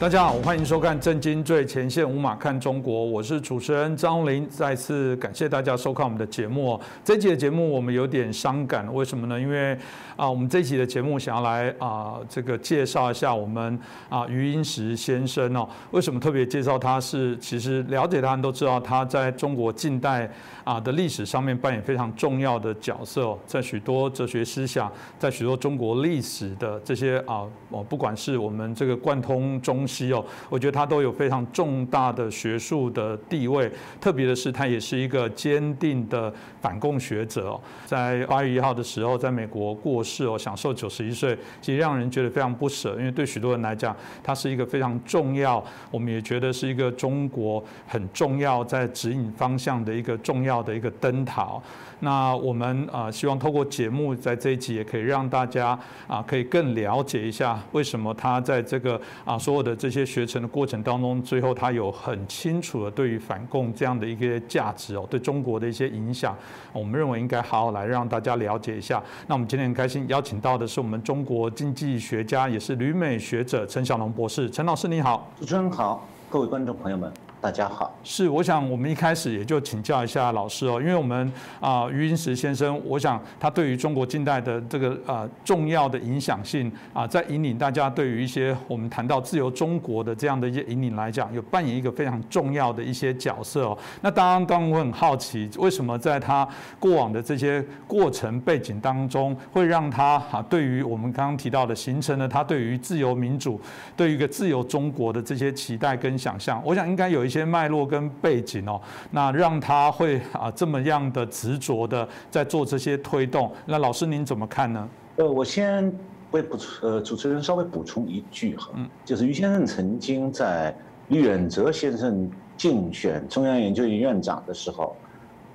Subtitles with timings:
[0.00, 4.48] 大家好，欢迎收看《震惊最前线》，无马看中国，我是主持人张林。
[4.48, 6.80] 再次感谢大家收看我们的节目。
[7.04, 9.38] 这期的节目我们有点伤感，为什么呢？
[9.38, 9.76] 因为
[10.20, 13.80] 啊，我们这集的节目想要来啊，这个介绍一下我们
[14.10, 15.66] 啊余英时先生哦。
[15.92, 17.00] 为什么特别介绍他？
[17.00, 20.30] 是其实了解他人都知道，他在中国近代
[20.62, 29.86] 啊的历史上面扮演非常重要的角色，在许多哲学思想，在许多中国历史的这些啊，哦，不管是我们这个贯通中。
[29.86, 37.60] 西哦，我觉得他都有非常重大的学术的地位，特别的是他也是一个坚定的反共学者哦。
[37.86, 51.60] 在八月一号的时候，在美国过哦，享受九十一岁，其实让人觉得非常不舍，因为对许多人来讲，他是一个非常重要，我们也觉得是一个中国很重要在指引方向的一个重要的一个灯塔。
[52.00, 66.36] 那我们啊，希望透过节目在这一集也可以让大家啊，可以更了解一下为什么他在这个啊所有的这些学成的过程当中，最后他有很清楚的对于反共这样的一个价值哦，对中国的一些影响，
[66.72, 69.02] 我们认为应该好好来让大家了解一下。
[69.26, 74.48] 那我们今天很开心邀请到的是我们中国经济学家，也是旅美学者陈小龙博士。
[74.50, 77.12] 陈老师你好，主持人好，各位观众朋友们。
[77.40, 93.78] 大家好，是我想我们一开始也就请教一下老师哦，因为我们啊余英时先生，我想他对于中国近代的这个呃重要的影响性啊，在引领大家对于一些我们谈到自由中国的这样的一些引领来讲，有扮演一个非常重要的一些角色哦。
[94.02, 96.46] 那当然，当然我很好奇，为什么在他
[96.78, 103.58] 过往的这些过程背景当中，会让他哈对于我们刚刚提到的形成了他对于自由民主、
[103.96, 107.29] 对于一个自由中国的这些期待跟想象，我想应该有一。
[107.30, 108.80] 一些脉络跟背景哦，
[109.12, 113.52] 那让他会啊这么样的执着的在做这些推动。
[113.66, 114.88] 那老师您怎么看呢？
[115.14, 115.96] 呃，我先
[116.32, 120.74] 为补呃主持人稍微补充一句哈，嗯，就是于先生曾经在
[121.06, 124.96] 李远哲先生竞选中央研究院院长的时候，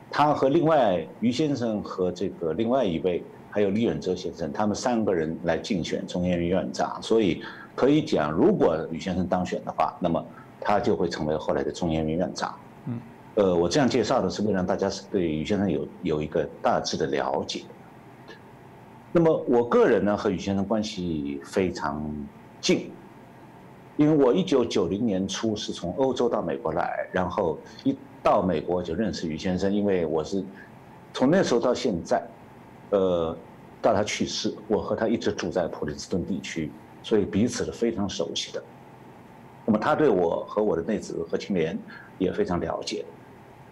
[0.09, 3.21] 他和另外于先生和这个另外一位
[3.51, 7.43] 还有李远哲先生，他们三个人来竞选中央院院长，所以
[7.75, 10.25] 可以讲，如果于先生当选的话，那么。
[10.67, 12.57] 他就会成为后来的中研院院长。
[12.87, 12.99] 嗯，
[13.35, 17.61] 呃，我这样介绍的是为了让大家对于先生有有一个大致的了解。
[19.11, 22.11] 那么我个人呢和于先生关系非常
[22.59, 22.89] 近，
[23.95, 30.43] 因为我一九九零年初是从欧洲到美国来，然后一到美国就认识于先生，因为我是
[31.13, 32.23] 从那时候到现在，
[32.89, 33.37] 呃，
[33.83, 36.71] 到他去世，我和他一直住在普林斯顿地区，
[37.03, 38.63] 所以彼此是非常熟悉的。
[39.65, 41.77] 那么他对我和我的内子何庆莲
[42.19, 43.03] 也非常了解。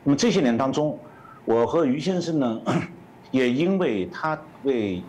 [0.04, 0.98] 那么这些年当中，
[1.46, 2.62] 我和于先生呢，
[3.32, 5.02] 也因为他为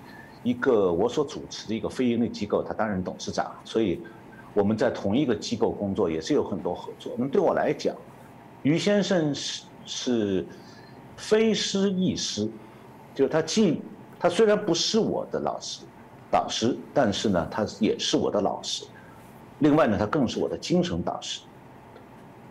[0.43, 4.03] 一个我所主持的一个非营利机构，他担任董事长，所以
[4.53, 7.13] 我们在同一个机构工作也是有很多合作。
[7.17, 7.97] 那么对我来讲，
[8.63, 10.47] 于先生是是
[11.17, 12.49] 非师亦师，
[13.15, 13.81] 就是他既
[14.21, 15.81] 他虽然不是我的老师
[16.31, 18.85] 导师，但是呢，他也是我的老师。
[19.61, 21.41] 另外呢，他更是我的精神导师。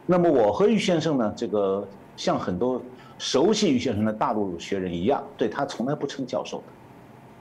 [0.06, 1.88] 那么我和于先生呢，这个
[2.18, 2.82] 像很多
[3.18, 6.64] 熟悉于先生的大陆学人一样，对他从来不称教授的，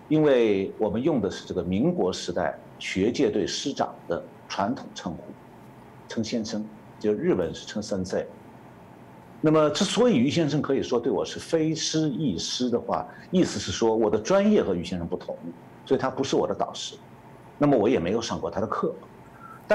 [0.08, 5.18] 因为我们用的是这个民国时代学界对师长的传统称呼，
[6.08, 6.64] 称先生，
[7.00, 8.26] 就日本是称三在。
[9.40, 15.36] 那么之所以于先生可以说对我是非师亦师的话，意思是说我的专业和于先生不同，
[15.84, 16.94] 所以他不是我的导师，
[17.58, 18.94] 那么我也没有上过他的课。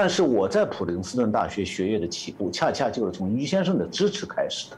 [0.00, 4.76] 但是我在普林斯顿大学学业的起步，恰恰就是从于先生的支持开始的。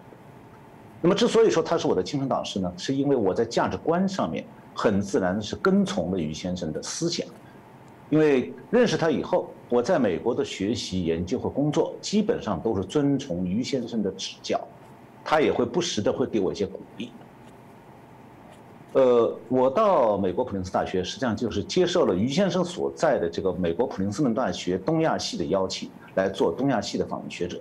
[1.03, 4.43] 那么，之所以说他是我的精神导师呢，是因为我在价值观上面
[4.75, 7.27] 很自然的是跟从了于先生的思想。
[8.09, 14.59] 因为认识他以后，我在美国的学习、研究和工作基本上都是遵从于先生的指教，
[15.23, 17.13] 他也会不时的会给我一些鼓励。
[18.93, 27.57] 呃，我到美国普林斯大学，实际上就是接受了于先生所在的这个美国普林斯顿大学东亚系的邀请，来做东亚系的访问学者。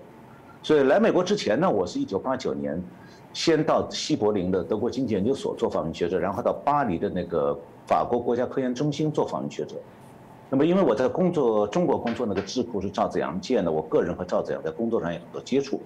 [0.64, 2.82] 所以来美国之前呢，我是一九八九年，
[3.32, 7.56] 先到西柏林的德国经济研究所做访问学者，然后到巴黎的那个
[7.86, 9.76] 法国国家科研中心做访问学者。
[10.50, 15.80] 那么因为我在工作中国工作那个智库是赵子阳建的，我个人和赵子阳在工作上有很多接触。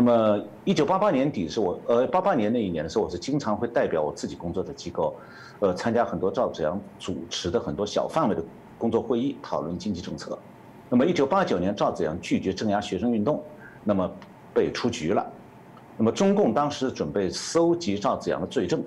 [0.00, 5.12] 那么，一九八八年底是我，呃，八八年那一年的时候，我是经常会代表我自己工作的机构，
[5.58, 8.40] 呃，参加很多赵子阳主持的很多小范围的
[8.78, 10.38] 工作会议，讨论经济政策。
[10.88, 13.42] 那么，一九八九年赵子阳拒绝镇压学生运动，
[13.82, 14.08] 那么
[14.54, 15.26] 被出局了。
[15.96, 18.80] 那么，中共当时准备搜集赵子阳的罪证，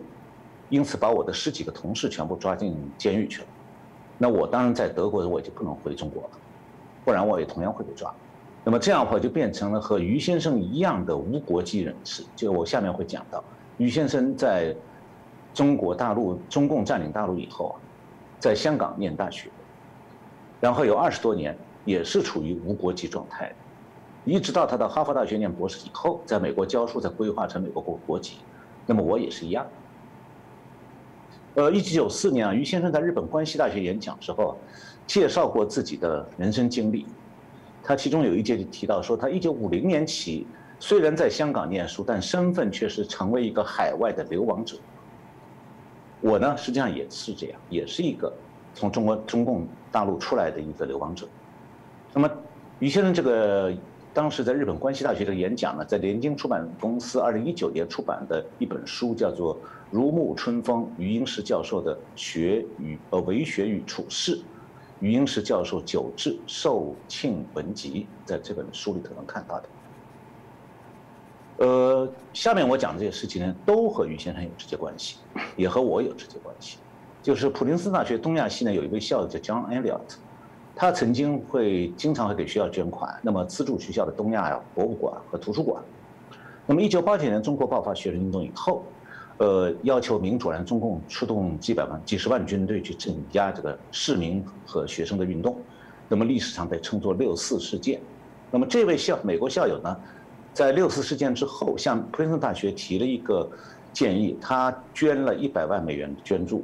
[0.69, 3.47] 因此把我的十几个同事全部抓进监狱去了。
[4.17, 6.29] 那我当然在德国，我就不能回中国了。
[7.03, 8.09] 不然我也同样会被抓。
[8.63, 12.23] 那么这样的话就变成了和于先生一样的无国籍人士。
[12.35, 13.43] 就我下面会讲到，
[13.77, 14.75] 于先生在
[15.53, 17.75] 中国大陆中共占领大陆以后啊，
[18.39, 19.49] 在香港念大学，
[20.59, 23.51] 然后有二十多年也是处于无国籍状态，
[24.25, 28.37] 一直到他到哈佛大学念博士以后，在美国教书才规划成美国国国籍。
[28.85, 29.65] 那么我也是一样。
[31.55, 34.55] 呃，一九九四年啊，于先生在日本关西大学演讲之后，
[35.07, 37.07] 介绍过自己的人生经历。
[37.83, 40.45] 他其中有一节就提到说，他一九五零年起
[40.79, 44.77] 虽然在香港念书，但身份却是成为一个海外的流亡者。
[46.21, 48.31] 我呢，实际上也是这样，也是一个
[48.75, 51.27] 从中国中共大陆出来的一个流亡者。
[52.13, 52.29] 那么，
[52.79, 53.73] 于先生这个
[54.13, 59.55] 当时在日本关西大学的演讲呢，在联经出版公司二零一九年出版的一本书叫做
[59.89, 64.39] 《如沐春风》，余英时教授的学与呃为学与处世。
[65.01, 69.69] 余英时教授九志寿庆文集，在这本书里头能看到的。
[71.57, 75.17] 呃，下面我讲的这些事情呢，都和余先生有直接关系，
[75.57, 76.77] 也和我有直接关系。
[77.23, 80.17] 就是普林斯顿大学东亚系呢，有一位校友叫 John Elliot，
[80.75, 85.83] 他曾经会经常会给学校捐款，那么资助学校的东亚呀博物馆和图书馆。
[86.67, 88.83] 那么，一九八九年中国爆发学生运动以后。
[89.37, 95.57] 呃，要求民主党中共出动几百万、几十万军队去镇压这个市民和学生的运动，
[96.07, 97.99] 那么历史上被称作六四事件。
[98.51, 99.97] 那么这位校美国校友呢，
[100.53, 103.49] 在六四事件之后，向普林斯顿大学提了一个
[103.91, 106.63] 建议，他捐了一百万美元捐助，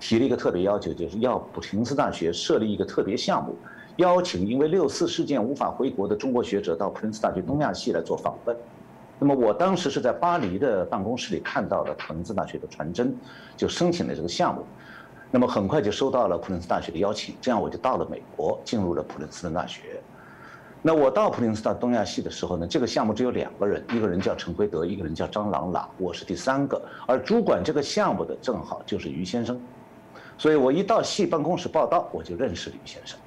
[0.00, 3.54] 提了一个特别要求，就是要普林斯顿大学设立一个特别项目，
[3.96, 8.56] 邀请因为六四事件无法回国的中国学者到普林斯顿大学东亚系来做访问。
[9.18, 13.16] 那么我当时是在巴黎的办公室里看到了普林斯顿大学的传真，
[13.56, 14.62] 就申请了这个项目。
[15.30, 20.00] 那么很快就收到了普林斯顿大学的邀请，这样我就到了美国，进入了普林斯顿大学。
[20.82, 26.80] 那我到普林斯顿东亚系的时候呢，这个项目只有两个人，一个人叫陈奎德，一个人叫张朗朗，我是第三个。
[27.06, 29.60] 而主管这个项目的正好就是于先生，
[30.38, 33.18] 所以我一到系办公室报道，我就认识了于先生。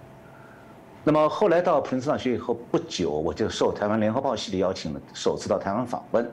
[1.03, 6.29] 那么后来到普林斯顿大学以后不久，我就受台湾联合报系的邀请呢，首次到台湾访问，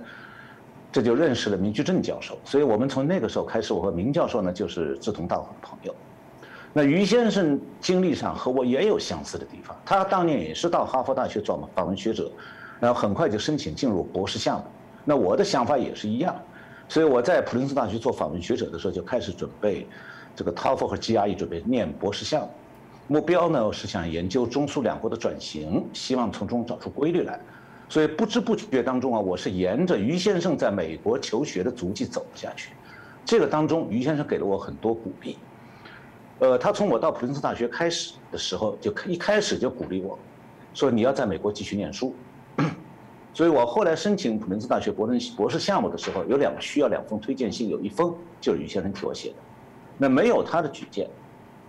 [0.91, 2.37] 这就认识了明居正教授。
[2.45, 5.95] 所以我们从那个时候开始，我和明教授呢就是志同道合的朋友。
[6.73, 12.31] 那于先生经历上和我也有相似的地方，他当年也是到哈佛大学做访问学者，
[12.81, 14.65] 然后很快就申请进入博士项目。
[15.05, 16.35] 那我的想法也是一样，
[16.89, 19.87] 所以我在普林斯顿大学做访问学者的时候就开始准备
[20.35, 22.51] 这个 TOEFL 和 GRE，准备念博士项目。
[23.09, 27.39] 目标呢是想研究中苏两国的转型，希望从中找出规律来。
[27.89, 32.73] 所以不知不觉当中啊，我是沿着于先生在美国求学的足迹走了下去。
[33.25, 35.39] 这个当中，于先生给了我很多鼓励。
[36.41, 40.19] 呃，他从我到普林斯顿大学开始的时候，就一开始就鼓励我，
[40.75, 42.13] 说你要在美国继续念书。
[43.33, 49.37] 所以我后来申请普林斯顿大学博士博士项目的时候，有两需要两封推荐信，有一封就是于先生替我写的。
[49.97, 51.09] 那没有他的举荐。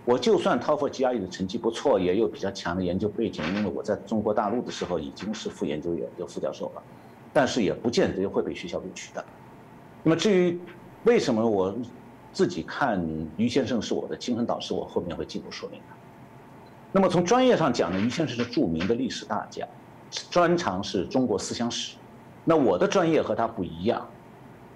[0.08, 6.82] 我就算 TOEFL GRE 的成绩不错，也有比较强的研究背景，因为我在中国大陆的时候已经是副研究员，就副教授了，
[7.30, 9.22] 但是也不见得会被学校录取的。
[10.02, 10.58] 那么至于
[11.04, 11.76] 为什么我
[12.32, 15.86] 自己看于先生是我的精神导师，我后面会进一步说明的。
[16.90, 19.68] 那么从专业上讲呢，于先生是著名的历史大家，
[20.30, 21.98] 专长是中国思想史。
[22.46, 24.08] 那我的专业和他不一样。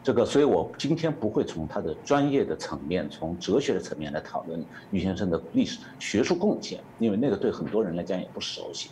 [0.04, 8.90] 这个，所以我今天不会从他的专业的层面，从哲学的层面来讨论于先生的历史学术贡献，因为那个对很多人来讲也不熟悉。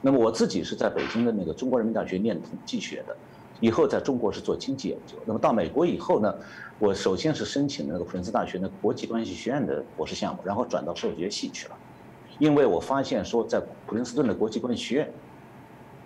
[0.00, 3.14] 那么我自己是在北京的那个中国人民大学念统计学的，
[3.60, 5.14] 以后在中国是做经济研究。
[5.26, 6.34] 那么到美国以后呢，
[6.78, 11.74] 我首先是申请了那个普林斯大学的国际关系学院的博士项目，然后转到社会学系去了，
[12.38, 15.12] 因为我发现说在普林斯顿的国际关系学院，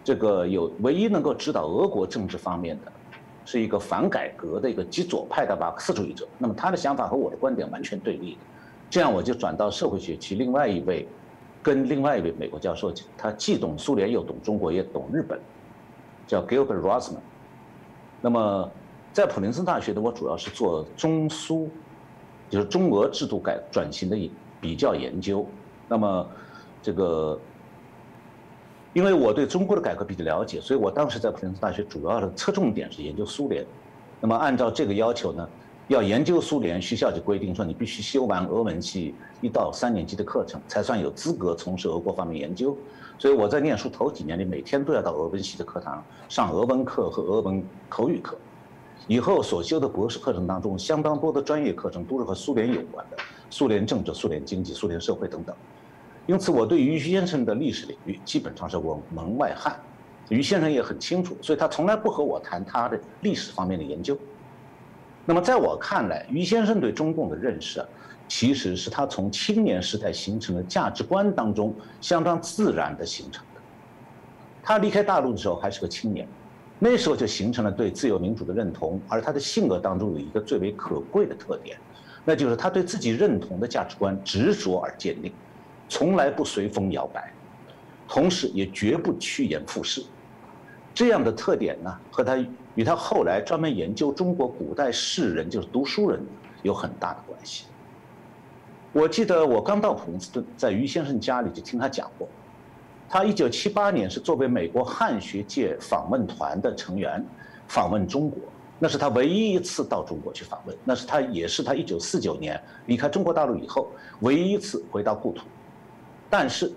[0.02, 2.90] 这个有唯一能够指导俄国政治方面的。
[3.50, 8.38] 是一个反改革的一个极左派的马克思主义者，那么他的想法和我的观点完全对立的，
[8.88, 10.36] 这样我就转到社会学去。
[10.36, 11.04] 另外一位，
[11.60, 15.36] 跟另外一位美国教授，他既懂苏联又懂中国也懂日本，
[16.28, 17.16] 叫 Gilbert Rosman。
[18.20, 18.70] 那么
[19.12, 21.68] 在普林斯顿大学的我主要是做中苏，
[22.48, 24.30] 就是中俄制度改转型的
[24.60, 25.44] 比较研究。
[25.88, 26.24] 那么
[26.80, 27.36] 这个。
[28.92, 33.64] 因为我对中国的改革比较了解，所以我当时在普林斯顿大学主要的侧重点是研究苏联。
[34.20, 35.48] 那么按照这个要求呢，
[35.86, 42.76] 要研究苏联，学校就规定说你必须修完俄文系一到三年级的课程，才算有资格从事俄国方面研究。
[43.16, 48.36] 所以我在念书头几年里，每天都要到俄文系的课堂上俄文课和俄文口语课。
[49.06, 53.16] 以后所修的博士课程当中，相当多的专业课程都是和苏联有关的，
[53.50, 55.54] 苏联政治、苏联经济、苏联社会等等。
[56.30, 59.74] 因此我对于先生的历史领域基本上是我门外汉。
[60.28, 64.16] 于先生也很清楚，所以他从来不和我谈他的历史方面的研究。
[65.26, 67.86] 那么在我看来，于先生对中共的认识啊，
[68.28, 73.60] 其实是他从青年时代形成的价值观当中相当自然的形成的。
[74.62, 76.28] 他离开大陆的时候还是个青年，
[76.78, 81.76] 那时候就形成了对自由民主的认同，而他的性格当中有一个最为可贵的特点，
[82.24, 85.32] 那就是他对自己认同的价值观执着而坚定，
[85.90, 87.30] 从来不随风摇摆，
[88.08, 90.02] 同时也绝不趋炎附势。
[90.94, 92.36] 这样的特点呢，和他
[92.76, 96.24] 与他后来专门研究中国古代士人，就是读书人，
[96.62, 97.64] 有很大的关系。
[98.92, 102.28] 我记得我刚到普林斯顿，在于先生家里就听他讲过，
[103.08, 107.24] 他一九七八年是作为美国汉学界访问团的成员
[107.66, 108.38] 访问中国，
[108.78, 113.88] 那是他唯一一次到中国去访问，那是他也是他一九四九年离开中国大陆以后
[114.20, 115.44] 唯一一次回到故土，
[116.30, 116.72] 但是。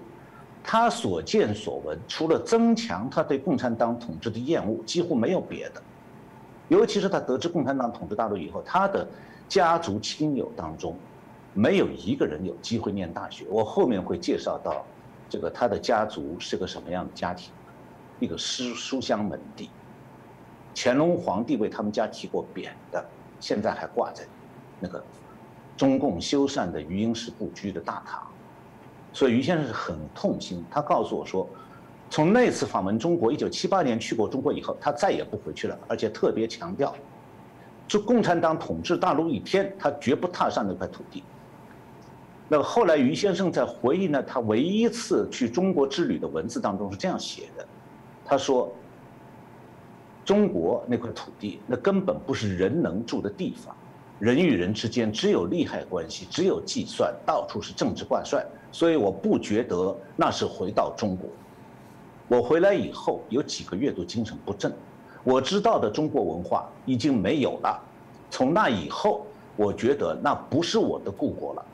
[0.65, 5.83] 他所见所闻，除了增强他对共产党统治的厌恶，几乎没有别的。
[6.69, 9.05] 尤其是他得知共产党统治大陆以后，他的
[9.49, 10.95] 家族亲友当中，
[11.53, 13.45] 没有一个人有机会念大学。
[13.49, 14.85] 我后面会介绍到，
[15.29, 17.51] 这个他的家族是个什么样的家庭，
[18.21, 19.69] 一个书书香门第。
[20.73, 23.05] 乾隆皇帝为他们家提过匾的，
[23.41, 24.23] 现在还挂在
[24.79, 25.03] 那个
[25.75, 28.25] 中共修缮的余英时故居的大堂。
[29.13, 31.47] 所以于先生是很痛心，他告诉我说，
[32.09, 36.95] 从那次访问中国，一九七八年去过中国以后，他再也不回去了，而且特别强调，
[37.87, 41.23] 就共产党统治大陆一天，他绝不踏上那块土地。
[42.49, 47.65] 那后来于先生在回忆呢，他唯一一次去中国之旅的文字当中是这样写的，
[48.25, 48.73] 他说，
[50.25, 53.75] 中国那块土地，那根本不是人能住的地方。
[54.19, 61.29] 人与人之间只有利害关系，只有计算，到处是政治挂帅，所以我不觉得那是回到中国。
[62.27, 64.73] 我回来以后有几个月都精神不振，
[65.23, 67.79] 我知道的中国文化已经没有了。
[68.31, 69.25] 从那以后，
[69.55, 71.65] 我觉得那不是我的故国了。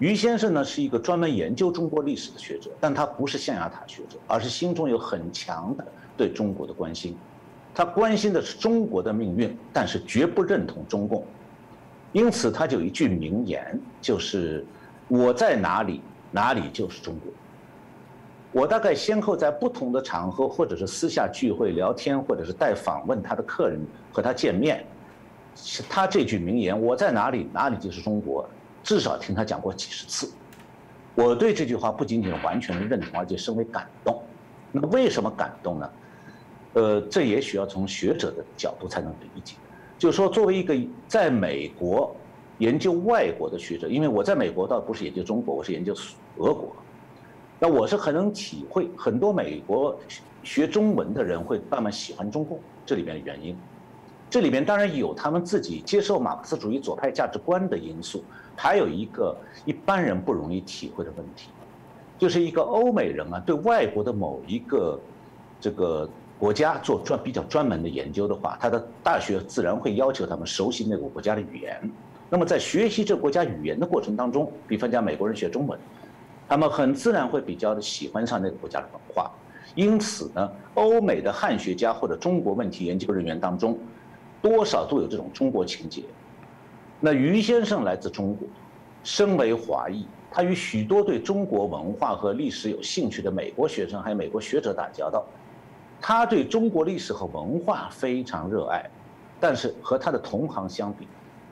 [0.00, 7.16] 于先生呢是一个专门研究中国历史的学者，但他不是象牙塔学者，而是心中有很强的对中国的关心。
[7.72, 11.24] 他关心的是中国的命运，但是绝不认同中共，
[12.12, 14.66] 因此他就有一句名言，就是
[15.08, 17.32] “我在哪里，哪里就是中国”。
[18.52, 23.80] 我大概先后在不同的场合，或者是私下聚会聊天，或者是带访问他的客人
[24.12, 24.84] 和他见面，
[25.88, 28.48] 他这句名言“我在哪里，哪里就是中国”，
[28.84, 30.32] 至少听他讲过几十次。
[31.16, 34.22] 我对这句话不仅仅完全的认同，而且深为感动。
[34.70, 35.90] 那么为什么感动呢？
[36.74, 39.56] 呃，这也许要从学者的角度才能理解。
[39.98, 42.14] 就是说，作为一个在美国
[42.58, 45.94] 研究外国的学者，因为我在美国倒不是研究中国，我是研究
[46.38, 46.74] 俄国，
[47.58, 49.98] 那我是很能体会很多美国
[50.42, 53.56] 学中文的人会慢慢喜欢中共这里面的原因。
[54.30, 58.22] 这里面当然有他们自己接受马克思主义左派价值观的因素，
[58.56, 61.50] 还有一个一般人不容易体会的问题，
[62.18, 64.98] 就是一个欧美人啊，对外国的某一个
[65.60, 66.08] 这个。
[66.36, 71.90] 国家做专比较专门的研究的话，他的大学自然会要求他们熟悉那个国家的语言。
[72.34, 75.78] 那么在学习这个国家语言的过程当中，比方讲美国人学中文，
[76.48, 79.30] 他们很自然会比较的喜欢上那个国家的文化。
[79.76, 83.78] 因此呢，欧美的汉学家或者中国问题研究人员当中，
[84.42, 86.02] 多少都有这种中国情节。
[86.98, 88.48] 那于先生来自中国，
[89.04, 95.24] 身为华裔，他与许多对中国文化和历史有兴趣的美国学生还有美国学者打交道。
[96.00, 98.90] 他对中国历史和文化非常热爱，
[99.38, 101.06] 但是和他的同行相比，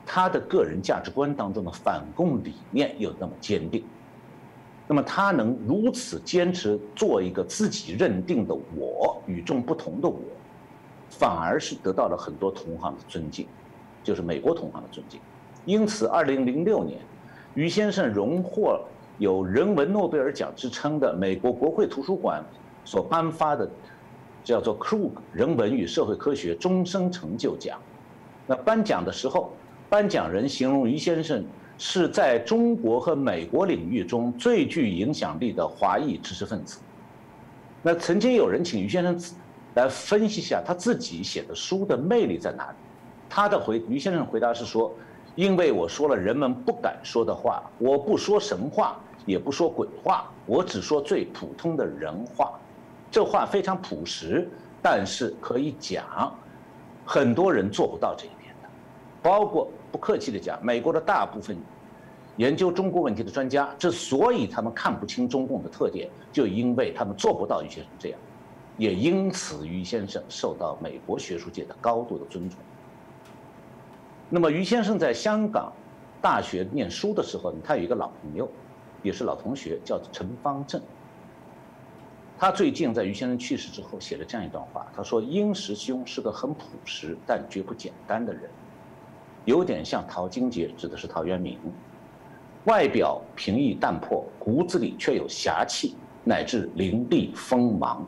[0.05, 3.83] 他的个人价值观当中的反共理念又那么坚定。
[4.87, 10.19] 那么他能如此坚持做一个自己认定的我，与众不同的我，
[11.09, 13.47] 反而是得到了很多同行的尊敬，
[14.03, 15.19] 就是美国同行的尊敬。
[15.65, 16.99] 因此，二零零六年，
[17.53, 18.79] 于先生荣获
[19.17, 22.43] 有人文诺贝尔奖之称的美国国会图书馆
[22.83, 23.69] 所颁发的。
[24.43, 27.79] 叫做 Krug 人文与社会科学终生成就奖。
[28.45, 29.53] 那颁奖的时候，
[29.93, 31.45] 颁奖人形容于先生
[31.77, 36.79] 是在中国和美国领域中最具影响力的华裔知识分子。
[37.83, 39.15] 那曾经有人请于先生
[39.75, 42.75] 来分析一下他自己写的书的魅力在哪里。
[43.29, 44.91] 他的回于先生回答是说
[45.37, 52.53] ：“因为我说了人们不敢说的话，我不说神话，也不说鬼话，我只说最普通的人话。”
[53.11, 54.49] 这话非常朴实，
[54.81, 56.35] 但是可以讲，
[57.05, 58.69] 很多人做不到这一点的，
[59.21, 61.55] 包括不客气的讲，美国的大部分
[62.37, 68.19] 研究中国问题的专家，之所以他们看不清中共的特点，就因为他们做不到于先生这样，
[68.75, 72.57] 也因此于先生受到美国学术界的高度的尊重。
[74.31, 75.71] 那么于先生在香港
[76.19, 78.49] 大学念书的时候，他有一个老朋友，
[79.03, 80.81] 也是老同学，叫陈方正。
[82.39, 88.49] 他最近在于先生去世之后写了这样一段话，他说：“殷实兄是个很朴实但绝不简单的人，
[89.45, 91.57] 有点像陶晶杰，指的是陶渊明。”
[92.65, 98.07] 外表平易淡泊，骨子里却有侠气，乃至凌厉锋芒。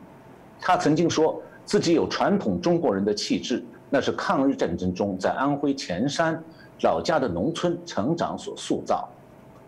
[0.58, 6.42] 他曾经说自己有传统中国人的气质，那是抗日战争中在安徽潜山
[6.80, 9.06] 老家的农村成长所塑造。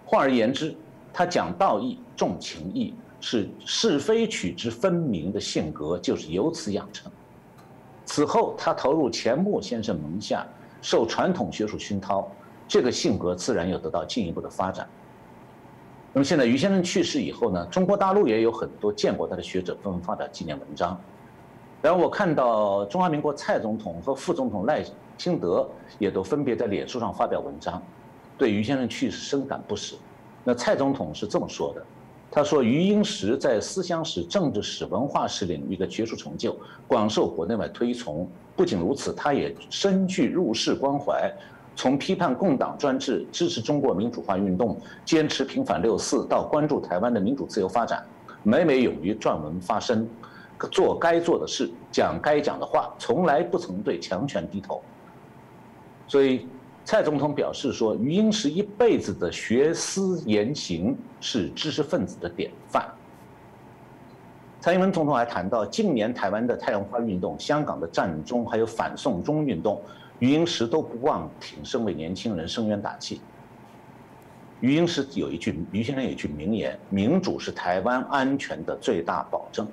[0.06, 0.74] 换而言之，
[1.12, 7.12] 他讲道义、重情义，是是非曲直分明的性格就是由此养成。
[8.06, 10.46] 此后，他投入钱穆先生门下，
[10.82, 12.30] 受传统学术熏陶。
[12.66, 14.86] 这个性格自然又得到进一步的发展。
[16.12, 20.98] 那么现在于先生去世以后呢，中国大陆也有很多见过他的学者纷纷发表纪念文章。
[21.80, 24.84] 然后我看到中华民国蔡总统和副总统赖
[25.16, 25.66] 清德
[25.98, 27.82] 也都分别在脸书上发表文章，
[28.36, 29.96] 对于先生去世深感不舍。
[30.44, 31.82] 那蔡总统是这么说的，
[32.30, 36.56] 他说：“余英时在思想史、政治史、文化史领域的学术成就
[36.86, 38.28] 广受国内外推崇。
[38.54, 41.32] 不仅如此，他也深具入世关怀。”
[41.74, 48.04] 从批判共党专制、支持中国民主化运动、坚持平反六四，到关注台湾的民主自由发展，
[48.42, 50.04] 每每勇于撰文发声，
[50.72, 54.82] 做该做的事，讲该讲的话，从来不曾对强权低头。
[56.08, 56.48] 所以，
[56.88, 62.82] 蔡总统表示说，余英时一辈子的学思言行是知识分子的典范。
[64.58, 69.82] 蔡英文总统还谈到，近年台湾的太阳花运动、香港的战中，还有反送中运动。
[70.18, 73.20] 余英时都不忘挺身为年轻人声援打气。
[74.60, 79.68] 余英时有一句，余先生有一句名言：“民主是台湾安全的最大保证。”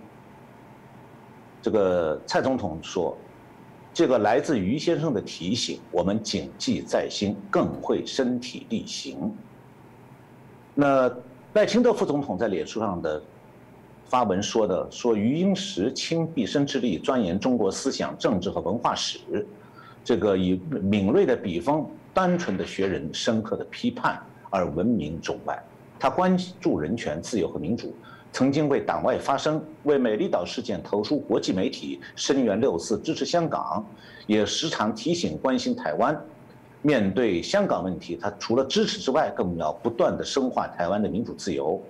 [1.63, 3.15] 这个蔡总统说
[3.95, 9.33] ：“这个来自于先生的提醒，我们谨记在心，更会身体力行。”
[10.75, 11.09] 那
[11.53, 13.23] 赖清德副总统在脸书上的
[14.03, 19.19] 发文说的说：“余英时倾毕生之力钻研中国思想、政治和文化史。”
[20.03, 25.57] 这个以敏锐的笔锋、单纯的学人、深刻的批判而闻名中外。
[25.97, 27.95] 他关注人权、自由和民主，
[28.35, 33.81] 曾经为党外发声，为美丽岛事件投书国际媒体，声援六四，支持香港，
[34.27, 36.21] 也时常提醒关心台湾。
[36.81, 41.81] 面对香港问题，他除了支持之外，更要不断的深化台湾的民主自由。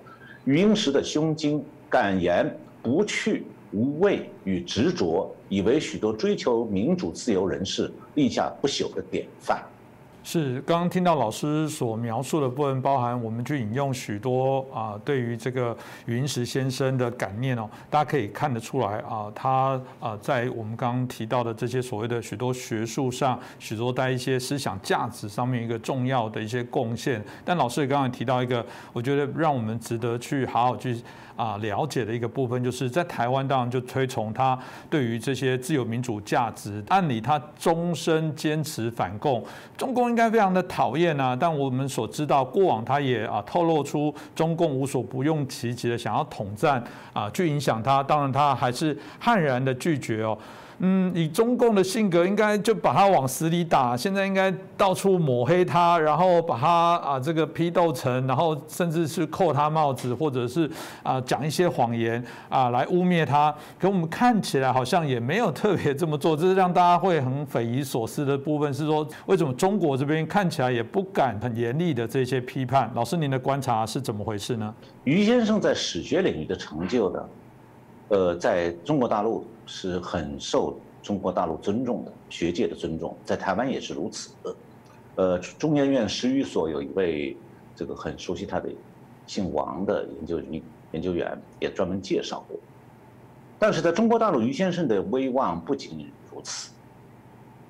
[0.44, 3.44] 余英时的胸襟、敢言、不去。
[3.72, 9.60] 无畏与执着，已为许多追求民主自由人士立下不朽的典范。
[10.26, 15.74] 是刚刚听到老师所描述的部分，包含我们去引用许多啊，对于这个
[16.06, 27.24] 云石先生的感念哦，大家可以看得出来啊，他啊在我们刚刚提到的这些所谓的许多学术上，许多在一些思想价值上面一个重要的一些贡献。
[27.44, 31.00] 但老师也刚刚提到一个，我觉得让我们值得去好好去。
[31.36, 34.58] 啊，了解的一个部分就是在台湾，当然就推崇他
[34.90, 36.82] 对于这些自由民主价值。
[36.88, 39.44] 按理他终身坚持反共，
[39.76, 41.36] 中共应该非常的讨厌啊。
[41.38, 48.02] 但我们所知道，过往他也啊透露出中共无所不用其极的想要统战啊，去影响他。
[48.02, 50.36] 当然他还是悍然的拒绝哦。
[50.78, 53.96] 嗯，以中共的性格，应该就把他往死里打。
[53.96, 60.70] 现在应该到处抹黑他，然后把他啊这个批斗成，然后甚至是扣他帽子，或者是
[61.02, 63.54] 啊讲一些谎言啊来污蔑他。
[63.78, 68.74] 可我们看起来好像也没有特别这么做，这是让大家会很匪夷所思的部分。
[68.74, 72.90] 是说为什么中国这边看起来也不敢很严厉的这些批判？
[72.94, 74.74] 老师您的观察是怎么回事呢？
[75.04, 77.28] 于先生在史学领域的成就的，
[78.08, 79.46] 呃，在中国大陆。
[79.66, 84.30] 是很受中国大陆尊重的学界的尊重，在台湾也是如此。
[85.16, 87.36] 呃，中研院史语所有一位
[87.74, 88.70] 这个很熟悉他的
[89.26, 90.40] 姓王的研究
[90.92, 92.58] 研究员也专门介绍过。
[93.58, 96.70] 但是在中国大陆，于先生的威望不仅如此，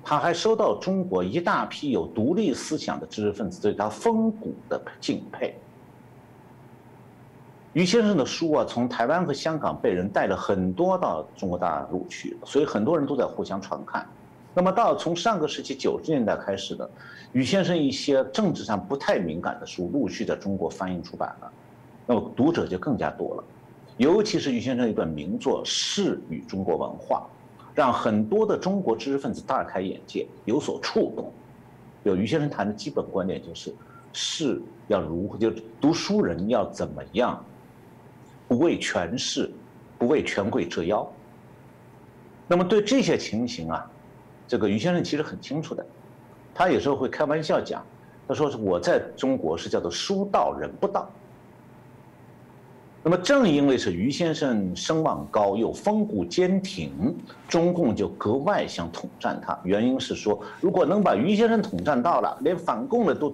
[0.03, 5.55] 他还受到中国一大批有独立思想的知识分子对他风骨的敬佩。
[7.77, 14.03] 于先生的书啊，从台湾和香港被人带了很多到中国大陆去，所以很多人都在互相传看。
[14.55, 16.89] 那么到从上个世纪九十年代开始的，
[17.33, 21.51] 于先生一些政治上不太敏感的书陆续在中国翻译出版了，
[22.07, 23.43] 那么读者就更加多了。
[23.97, 27.27] 尤其是于先生一本名作《士与中国文化》，
[27.75, 31.31] 让很多的中国知识分子大开眼界，有所触动。
[32.01, 33.71] 有于先生谈的基本观点就是。
[34.13, 37.43] 士要如何，就读书人要怎么样，
[38.47, 39.51] 不为权势，
[39.97, 41.07] 不为权贵折腰。
[42.47, 43.85] 那么对这些情形啊，
[44.47, 45.85] 这个于先生其实很清楚的，
[46.53, 47.85] 他有时候会开玩笑讲，
[48.27, 51.09] 他说是我在中国是叫做书到人不到。
[53.03, 57.15] 那么正因为是于先生声望高又风骨坚挺，
[57.47, 59.57] 中共就格外想统战他。
[59.63, 63.33] 原因是说，如果能把于先生统战到了，连反共的都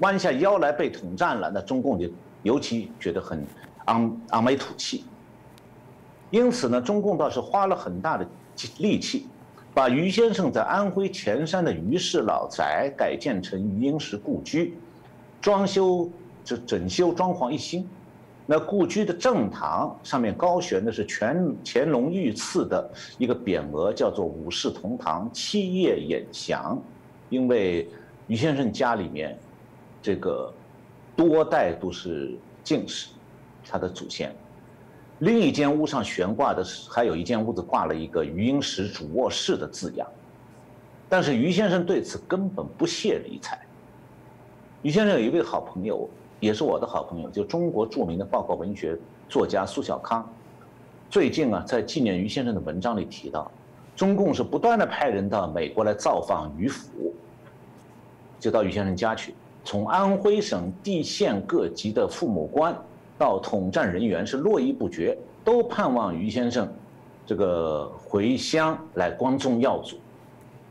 [0.00, 2.10] 弯下腰来被统战了，那中共就
[2.42, 3.42] 尤其觉得很
[3.86, 5.04] 昂昂眉吐气。
[6.30, 8.26] 因此呢，中共倒是花了很大的
[8.78, 9.26] 力气，
[9.72, 14.76] 把于先生在安徽潜山的于氏老宅改建成于英时故居，
[15.40, 16.10] 装修
[16.44, 17.88] 这整修装潢一新。
[18.48, 26.80] 那故居的正堂上面高悬的是乾乾隆御赐的一个匾额，叫做“五世同堂，七叶衍祥”，
[27.28, 27.88] 因为
[28.28, 29.36] 于先生家里面
[30.00, 30.52] 这个
[31.16, 33.08] 多代都是进士，
[33.68, 34.34] 他的祖先。
[35.20, 40.06] 另一间屋上悬挂的是，还有一间屋子挂了一个“余英时主卧室”的字样，
[41.08, 43.58] 但是余先生对此根本不屑理睬。
[44.82, 46.08] 余先生有一位好朋友。
[46.38, 48.94] 也是我的好朋友，就中国著名的报告文学
[49.26, 50.30] 作家苏小康，
[51.08, 53.50] 最近啊，在纪念余先生的文章里提到，
[53.96, 57.14] 中共是不断的派人到美国来造访余府，
[58.38, 62.76] 就到余先生家去，从安徽省地县各级的父母官
[63.18, 66.72] 到统战人员是络绎不绝，都盼望于先生
[67.24, 69.96] 这个回乡来光宗耀祖。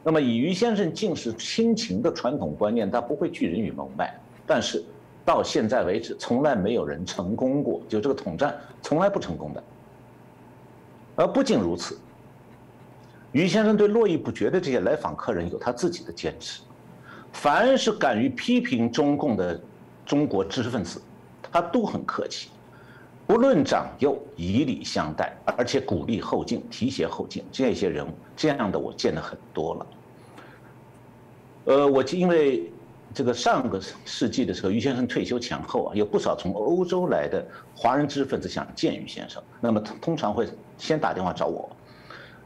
[0.04, 4.14] 那么以于先生尽是亲情的传统观念，他不会拒人于门外，
[4.46, 4.84] 但是。
[5.28, 9.64] 到现在为止，从来没有人成功过，就这个统战从来不成功的。
[11.16, 11.98] 而不仅如此，
[13.32, 16.62] 于先生对络绎不绝的这些来访客人有他自己的坚持，
[17.34, 19.60] 凡是敢于批评中共的
[20.06, 21.02] 中国知识分子，
[21.56, 22.50] 他都很客气，
[23.26, 27.46] 不论长幼，以礼相待，而且鼓励后进，提携后进。
[27.50, 29.88] 这些人，这样的我见的很多了。
[31.64, 32.70] 呃，我因为。
[33.14, 40.46] 这个上个世纪的时候，于先生退休前后啊，有不少从欧洲来的华人知识分子想见于先生，那么通常会
[40.78, 41.70] 先打电话找我，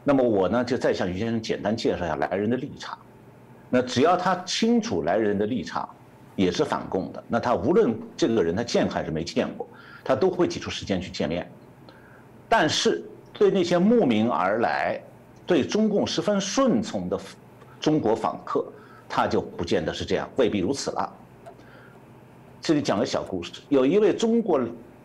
[0.04, 2.96] 那么我呢就再向于先生简单介绍一下来人的立场，
[3.68, 5.88] 那只要他清楚来人的立场，
[6.40, 9.68] 也是反共的，那他无论这个人他见还是没见过，
[10.02, 11.50] 他都会挤出时间去见面。
[12.48, 15.00] 但是对那些慕名而来、
[15.46, 17.18] 对中共十分顺从的
[17.80, 18.64] 中国访客。
[19.12, 21.12] 他就不见得是这样，未必如此了。
[22.60, 24.60] 这里讲个小故事，有一位中国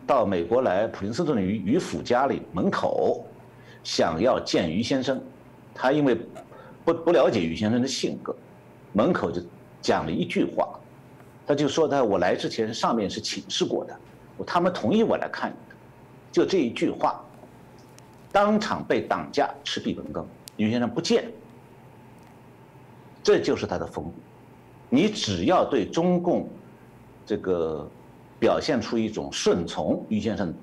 [0.05, 3.25] 到美国来普林斯顿于于府家里门口，
[3.83, 5.19] 想要见于先生，
[5.73, 6.15] 他因为
[6.83, 8.35] 不不了解于先生的性格，
[8.93, 9.41] 门口就
[9.81, 10.69] 讲了一句话，
[11.47, 13.99] 他就说他我来之前上面是请示过的，
[14.45, 15.75] 他们同意我来看你的，
[16.31, 17.23] 就这一句话，
[18.31, 20.25] 当场被挡驾，吃闭门羹，
[20.57, 21.31] 于先生不见。
[23.23, 24.13] 这就是他的风骨，
[24.89, 26.47] 你只要对中共
[27.25, 27.89] 这个
[28.39, 30.53] 表现出一种顺从，于先生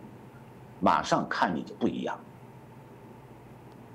[0.79, 2.17] 马上看你就不一样。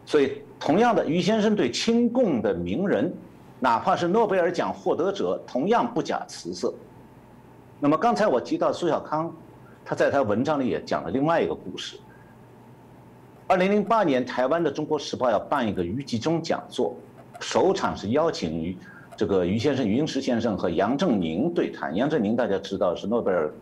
[0.05, 3.13] 所以，同样的，于先生对亲共的名人，
[3.59, 6.73] 哪怕是诺贝尔奖获得者，同样不假辞色。
[7.79, 9.33] 那么，刚才我提到苏小康，
[9.85, 11.97] 他在他文章里也讲了另外一个故事。
[13.47, 16.95] 二零零八年，台湾的《中国时报》要办一个余纪中讲座。
[17.39, 18.75] 首场是邀请于
[19.15, 21.95] 这个于先生、于英时先生和杨振宁对谈。
[21.95, 23.53] 杨振宁大家知道是诺贝尔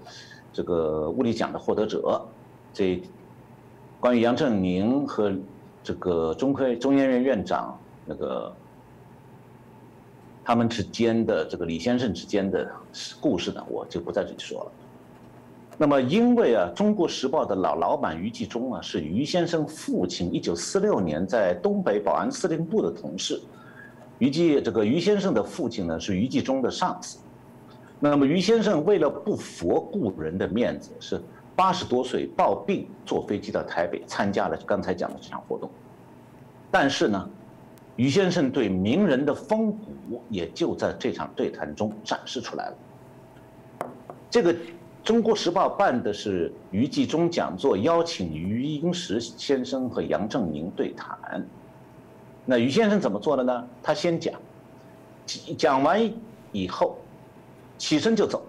[0.52, 2.26] 这个物理奖的获得者。
[2.74, 3.02] 这
[4.00, 5.32] 关于杨振宁和
[5.84, 8.54] 这个中科中研院院长那个
[10.46, 12.70] 他们之间的这个李先生之间的
[13.20, 14.72] 故事呢，我就不在这里说了。
[15.76, 23.42] 那么，因为啊，《中国时报》的老老板于继忠啊，是于先生父亲一九四六年在东北保安司令部的同事。
[24.20, 27.18] 于继这个于先生的父亲呢是于继忠的上司，
[28.00, 31.20] 那么于先生为了不佛故人的面子，是
[31.56, 35.70] 八十多岁抱病坐飞机到台北参加了刚才讲的这场活动。
[36.72, 37.30] 但是呢，
[37.96, 42.76] 于先生对名人的风骨也就在这场对谈中展示出来了。
[44.30, 44.54] 这个
[45.02, 51.46] 《中国时报》办的是于继忠讲座，邀请于英时先生和杨振宁对谈。
[52.46, 53.68] 那于先生怎么做的呢？
[53.82, 54.34] 他先讲，
[55.58, 56.00] 讲完
[56.52, 56.98] 以后，
[57.78, 58.44] 起身就走，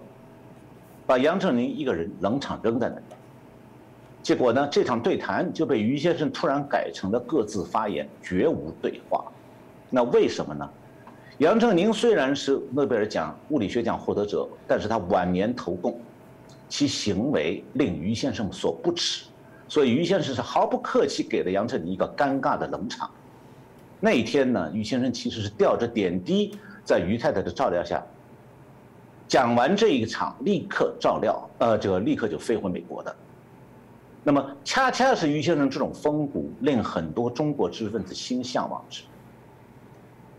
[1.05, 3.01] 把杨振宁一个人冷场扔在那里。
[4.21, 9.23] 结果呢，这场对谈就被于先生突然改成了各自发言，绝无对话。
[9.89, 10.69] 那为什么呢？
[11.37, 15.99] 杨振宁虽然是诺贝尔奖物理学奖获得者，但是他晚年投共，
[16.67, 19.25] 其行为令于先生所不齿，
[19.67, 23.09] 所以于先生是毫不客气给了杨振宁一个尴尬的冷场。
[23.99, 28.03] 那一天呢，于先生其实是吊着点滴，在于太太的照料下，
[29.27, 33.15] 讲完这一场，立刻照料，呃，这个立刻就飞回美国的。
[34.23, 39.03] 那么，恰恰是于先生这种风骨，令很多中国知识分子心向往之。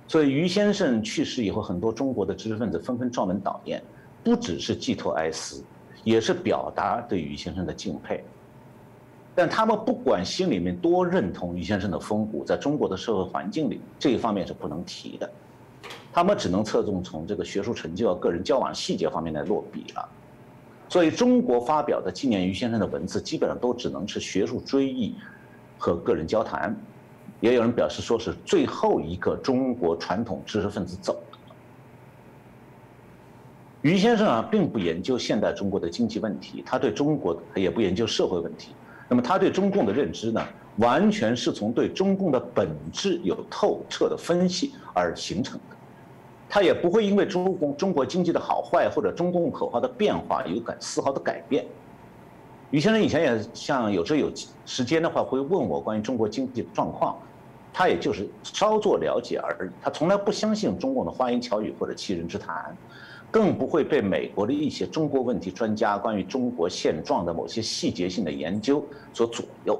[0.08, 3.82] 所以，于先生去世以后，很多中国的知识分子纷纷撞门悼念，
[4.24, 5.62] 不只是寄托哀思，
[6.02, 8.24] 也是表达对于先生的敬佩。
[9.34, 15.30] 但他们不管心里面多认同于先生的风骨，在中国的社会环境里，这一方面是不能提的。
[16.10, 20.08] 他们只能侧重从这个学术成就、个人交往细节方面来落笔了。
[20.88, 25.14] 所以，中国发表的纪念于先生的文字，基本上都只能是学术追忆
[25.76, 26.74] 和个人交谈。
[27.40, 31.38] 也有人表示说是最后一个中国传统知识分子走的。
[33.82, 38.72] 于先生啊，并不研究现代中国的经济问题，他对中国也不研究社会问题。
[39.08, 40.44] 那么他对中共的认知呢，
[40.78, 45.76] 完全是从对中共的本质有透彻的分析而形成的。
[46.48, 51.64] 他也不会因为中共中国经济的好坏或者中共口号的变化有感丝毫的改变。
[52.70, 54.30] 于先生以前也像有时候有
[54.66, 57.16] 时间的话会问我关于中国经济的状况。
[57.70, 62.76] 他也就是稍作了解而已，他从来不相信中共的花言巧语或者欺人之谈，
[63.30, 69.78] 更不会被美国的一些中国问题专家关于中国现状的某些细节性的研究所左右。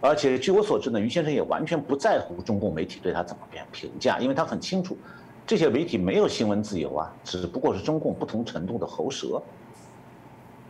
[0.00, 4.96] 而且据我所知呢，于先生也完全不在乎中共媒体对他怎么样评价，因为他很清楚，
[5.44, 9.42] 这些媒体没有新闻自由啊，只不过是中共不同程度的喉舌。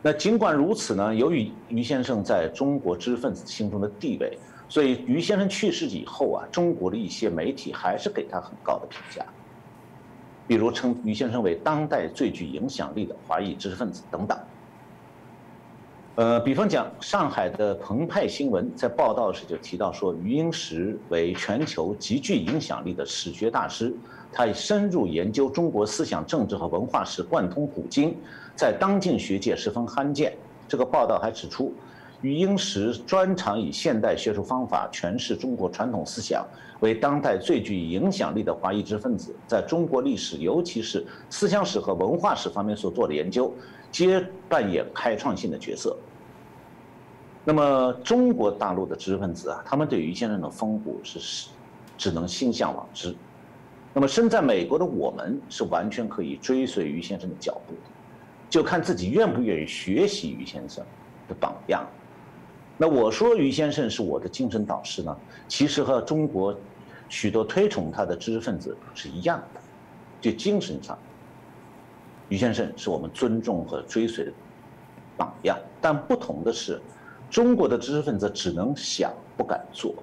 [0.06, 4.38] 那尽管如此呢，由于于先生在中国知识分子心中的地位。
[4.68, 9.26] 所以，于先生去世以后啊，中国的一些媒体还是给他很高的评价，
[10.46, 14.38] 比如称于先生为当代最具影响力的华裔知识分子等等。
[16.14, 23.92] 呃，比方讲，上海的澎湃新闻在报道时就提到说，余英时为全球极具影响力的史学大师，
[24.36, 28.14] 他深入研究中国思想政治和文化史，贯通古今，
[28.54, 30.36] 在当今学界十分罕见。
[30.68, 31.72] 这个报道还指出。
[32.20, 36.46] 余英时专长以现代学术方法诠释中国传统思想，
[36.80, 43.50] 为当代最具影响力的华裔知识分子，在中国历史，尤其是思想史和文化史方面所做的研究，
[43.90, 45.96] 皆扮演开创性的角色。
[47.42, 51.48] 那么，中国大陆的知识分子啊，他们对于先生的风骨是
[51.96, 53.14] 只能心向往之。
[53.98, 57.80] 那么，身在美国的我们是完全可以追随于先生的脚步的，
[58.50, 60.84] 就看自己愿不愿意学习于先生
[61.26, 61.82] 的榜样。
[62.76, 65.16] 那我说于先生是我的精神导师呢，
[65.48, 66.54] 其实和中国
[67.08, 69.60] 许多推崇他的知识分子是一样的，
[70.20, 70.98] 就精神上，
[72.28, 74.32] 于先生是我们尊重和追随的
[75.16, 75.58] 榜样。
[75.80, 76.78] 但不同的是，
[77.30, 79.94] 中国的知识分子只能想不敢做，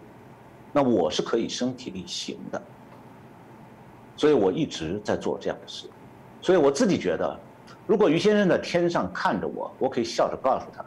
[0.71, 2.59] 那我是可以身体力行的，
[4.15, 5.87] 所以我一直在做这样的事。
[6.41, 7.39] 所以我自己觉得，
[7.87, 10.83] 如果于先生在天上看着我，我可以笑着告诉他。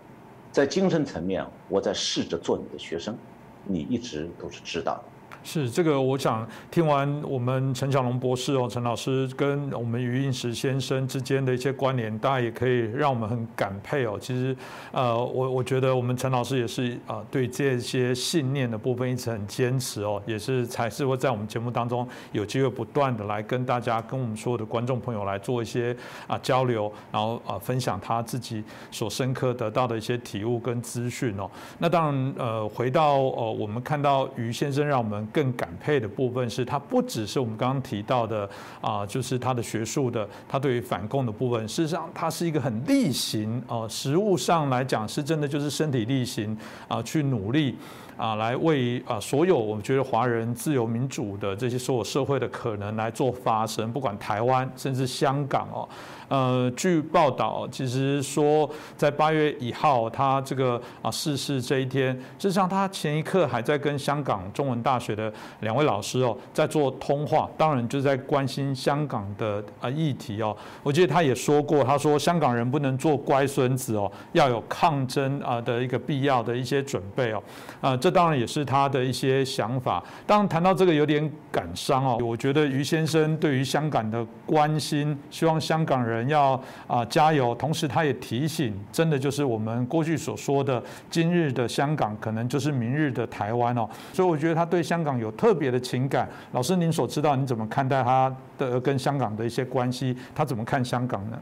[0.52, 3.16] 在精神层面，我在试着做你的学生，
[3.64, 5.02] 你一直都是知道的。
[5.46, 14.18] 是这个，我想听完我们陈小龙博士哦，陈老师跟我们余应时先生之间的一些关联，大家也可以让我们很感佩哦。
[14.20, 14.56] 其实，
[14.90, 31.48] 呃，我我觉得我们陈老师也是啊，对这些信念的部分一直很坚持哦，也是才是会在我们节目当中有机会不断的来跟大家、跟我们所有的观众朋友来做一些啊交流，然后啊分享他自己所深刻得到的一些体悟跟资讯哦。
[31.78, 35.24] 那当然，呃，回到呃，我们看到余先生让我们。
[35.36, 38.48] 更感佩的部分是，他不只是我们刚刚提到的
[38.80, 46.56] 啊，就是他的学术的，他对于反共的部分，事实上他是一个很例行啊，实物上来讲是真的就是身体力行
[46.88, 47.76] 啊，去努力
[48.16, 55.86] 啊，来为啊所有我们觉得华人自由民主的这些所有社会的可能来做发声，不管台湾甚至香港哦。
[56.28, 70.56] 呃，据报道，其实说在八月一号，他这个啊逝世这一天，事实上他前一刻还在跟香港中文大学的两位老师哦在做通话，当然就是在关心香港的啊议题哦。
[70.82, 77.42] 我记得他也说过，他说香港人不能做乖孙子哦，要有抗争啊的一个必要的一些准备哦。
[77.80, 80.02] 啊，这当然也是他的一些想法。
[80.26, 87.54] 当谈到这个有点感伤哦，我觉得于先生对于香港的关心，希望香港人人要啊加油。
[87.54, 93.88] 同时，他也提醒，真的就是我们过去所说的，今日的香港可能就是明日的台湾哦。
[94.12, 96.28] 所以我觉得他对香港有特别的情感。
[96.52, 100.16] 老师，您所知道，你怎么看待他的跟香港的一些关系？
[100.34, 101.38] 他怎么看香港呢？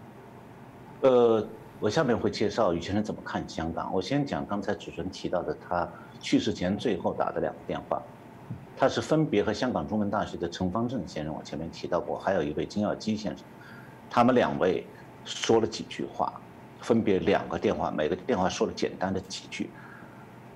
[1.03, 1.47] 呃。
[1.81, 3.93] 我下面会介绍于先生怎么看香港。
[3.93, 5.87] 我先讲刚才主持人提到的他
[6.19, 8.01] 去世前最后打的两个电话，
[8.75, 13.45] 他是分别和香港中文大学的陈方正先生，我前面提到过，还有一位金耀基先生，
[14.15, 14.87] 他们两位
[15.25, 16.33] 说了几句话，
[16.81, 19.69] 分别两个电话，每个电话说了简单的几句。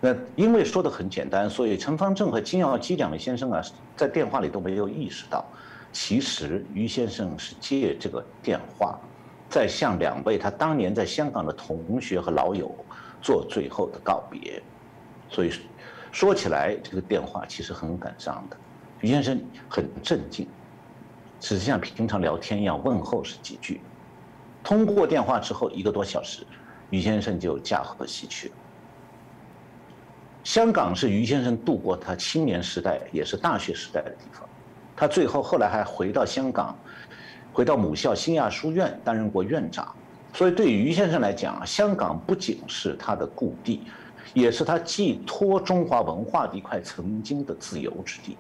[0.01, 3.61] 那因为说的很简单，所以陈方正和金耀基两位先生啊，
[3.97, 5.45] 在电话里都没有意识到，
[5.93, 8.97] 其实于先生是借这个电话。
[9.51, 12.73] 在向两位他当年在香港的同学和老友
[13.21, 14.63] 做最后的告别，
[15.29, 15.51] 所以
[16.13, 18.57] 说起来这个电话其实很感伤的。
[19.01, 20.47] 于先生很镇静，
[21.41, 23.81] 只是像平常聊天一样问候是几句。
[24.63, 26.47] 通过电话之后一个多小时，
[26.91, 28.55] 于先生就驾鹤西去了。
[30.45, 34.49] 香港是于先生度过他青年时代也是大学时代的地方，
[34.97, 36.77] 他最后后来还回到香港。
[37.51, 39.93] 回到母校新亚书院担任过院长，
[40.33, 43.83] 所以对于于先生来讲，香港不仅是他的故地，
[44.33, 48.37] 也是他寄托中华文化的一块曾经的自由之地，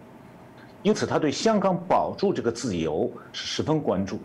[0.83, 4.23] 因此他对香港保住这个自由是十分关注的。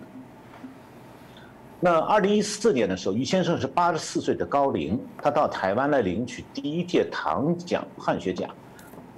[1.80, 8.50] 那二零一四年的时候，于先生是八十四岁的高龄，他到台湾来领取第一届唐奖汉学奖，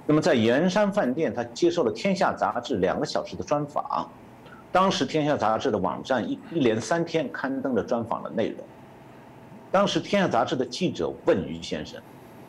[0.04, 4.10] 那么在盐山饭店，他接受了《天下》杂志两个小时的专访。
[4.72, 8.58] 当时《天下》杂志的网站一一连三天刊登了专访的内容。
[9.70, 12.00] 当时《天下》杂志的记者问于先生：“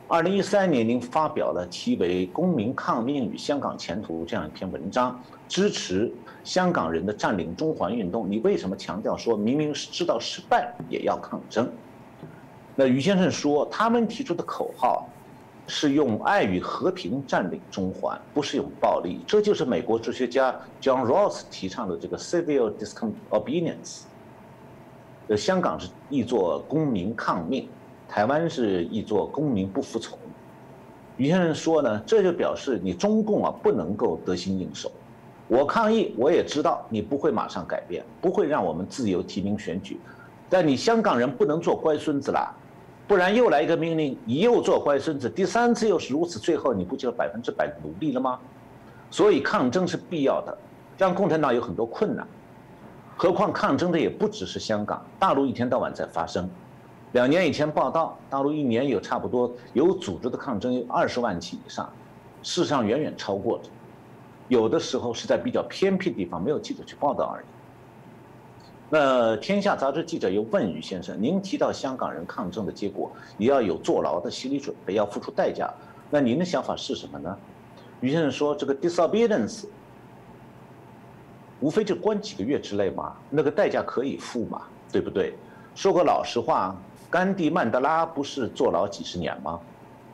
[0.09, 6.09] 二零一三年您发表了题为《公民抗命与香港前途》这样一篇文章，支持
[6.45, 11.69] 香港人的占领中环运动，你为什么强调说明明是知道失败也要抗争？”
[12.73, 15.07] 那于先生说：“他们提出的口号。”
[15.69, 19.19] 是用爱与和平占领中环，不是用暴力。
[19.27, 24.03] 这就是美国哲学家 John Ross 提倡的这个 civil disobedience。
[25.27, 27.67] 呃，香港是译作公民抗命，
[28.07, 30.17] 台湾是译作公民不服从。
[31.17, 34.91] 于先生说呢，这就表示你中共啊不能够得心应手。
[35.47, 39.99] 我抗议，我也知道你不会马上改变，不会让我们自由提名选举，
[40.49, 42.53] 但你香港人不能做乖孙子啦。
[43.07, 48.37] 不然又来一个命令，你又做乖孙子，第三次又是如此，最后你不就百分之百努力了吗？
[49.09, 50.57] 所以抗争是必要的，
[50.97, 52.27] 让共产党有很多困难。
[53.15, 56.47] 何况抗争的也不只是香港，大陆一天到晚在发生。
[57.17, 61.91] 两年以前报道，大陆一年有差不多有组织的抗争有二十万起以上，
[62.43, 63.71] 事实上远远超过着。
[64.49, 67.45] 有的时候是在比较偏僻地方，没有记者去报道而已。
[68.91, 75.73] 那天下杂志记者又问于先生：“您提到香港人抗争的结果，也要有坐牢的心理准备，要付出代价。
[76.11, 77.35] 那您的想法是什么呢？”
[77.99, 79.65] 于先生说：“这个 disobedience，
[81.61, 85.33] 无非就关几个月之内嘛，那个代价可以付嘛，对不对？
[85.73, 86.75] 说个老实话，
[87.09, 89.59] 甘地、曼德拉不是坐牢几十年吗？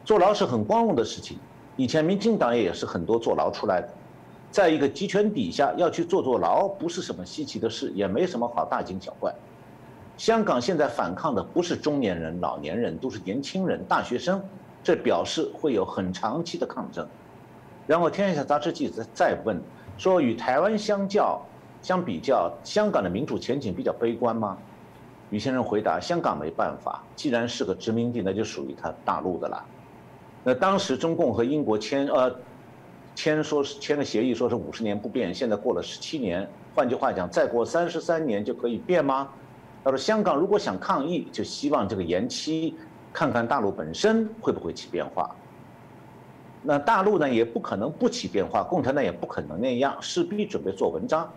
[0.06, 1.38] 坐牢是很光荣的事情，
[1.76, 3.90] 以前民进党也是很多坐牢出来的。”
[4.52, 9.34] 在一个集权底下要去坐坐牢，不是什么稀奇的事，也没什么好大惊小怪。
[10.16, 14.40] 香港现在反抗的不是中年人、老年人，都是年轻人、大学生，
[14.84, 17.08] 这表示会有很长期的抗争。
[17.88, 19.60] 然后《天下》杂志记者再问
[19.98, 21.42] 说：“与台湾相较、
[21.82, 24.56] 相比较，香港的民主前景比较悲观吗？”
[25.34, 29.66] 于先生回答：“香港没办法，既然是个殖民地，那就属于他大陆的了。
[30.44, 32.34] 那当时中共和英国签呃。”
[33.16, 39.30] 签说是签了协议，说是五十年不变，现在过了十七年，换句话讲，再过三十三年就可以变吗？
[39.84, 42.74] 他说香港如果想抗议，就希望这个延期，
[43.14, 45.30] 看看大陆本身会不会起变化。
[46.64, 51.32] 那大陆呢也不可能不起变化，共产党也不可能那样，势必准备做文章。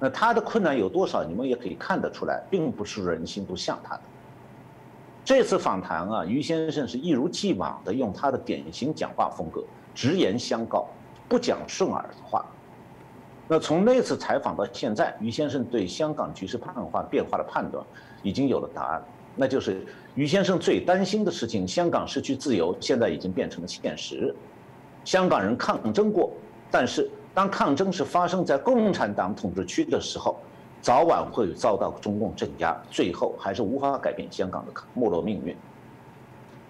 [0.00, 4.00] 那他的困难有多少，你们也可以看得出来，并不是人心不像他的。
[5.22, 9.62] 这次访谈啊，于先生是一如既往的用他的典型讲话风格，
[9.94, 10.88] 直言相告。
[11.28, 12.44] 不讲顺耳的话。
[13.46, 17.84] 那从那次采访到现在，于先生对香港局势变化变化的判断
[18.22, 19.02] 已经有了答案，
[19.36, 19.86] 那就是
[20.16, 24.34] 于先生最担心的事情：香港失去自由，现在已经变成了现实。
[25.04, 26.32] 香港人抗争过，
[26.70, 30.38] 但是当抗争是发生在共产党统治区的时候，
[30.80, 35.56] 早晚会遭到中共镇压，最后还是无法改变香港的没落命运。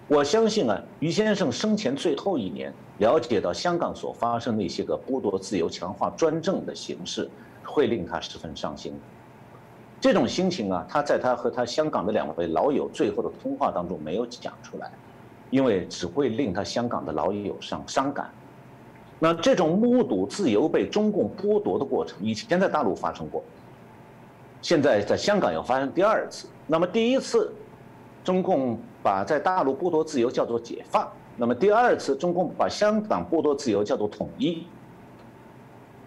[0.07, 7.29] 我相信啊，于先生生前最后一年了解到香港所发生那些个剥夺自由、强化专政的形式，
[7.63, 8.93] 会令他十分伤心。
[10.01, 14.91] 这种心情啊，他在他和他香港的两位老友最后的通话当中没有讲出来，
[15.49, 18.29] 因为只会令他香港的老友伤伤感。
[19.23, 23.41] 那这种目睹自由被中共剥夺的过程，以前在大陆发生过，
[24.61, 26.47] 现在在香港又发生第二次。
[26.65, 27.53] 那么第一次，
[28.23, 28.77] 中共。
[29.03, 34.63] 把在大陆剥夺自由叫做解放，那么第二次中共把香港剥夺自由叫做统一，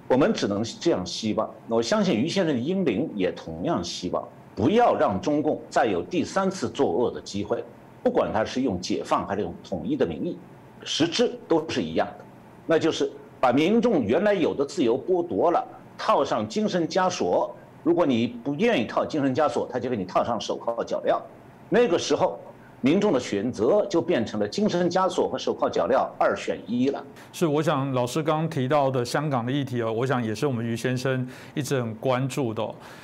[0.07, 1.53] 我们只能这样希望。
[1.67, 7.65] 我相信于先生的英灵也同样希望，不要让中共再有第三次作恶的机会，
[8.01, 10.39] 不管他是用解放还是用统一的名义，
[10.85, 12.24] 实质都是一样的，
[12.67, 13.11] 那就是
[13.41, 15.67] 把民众原来有的自由剥夺了，
[15.99, 17.55] 套上精神枷锁。
[17.83, 21.21] 如果你不愿意套精神枷锁，他就给你套上手铐脚镣，
[21.69, 22.39] 那个时候。
[22.85, 27.03] 民众的选择就变成了精神枷锁和手铐脚镣二选一了。
[27.33, 32.63] 是，我想老师刚刚提到的香港的议题哦，我想也是我们于先生一直很关注的。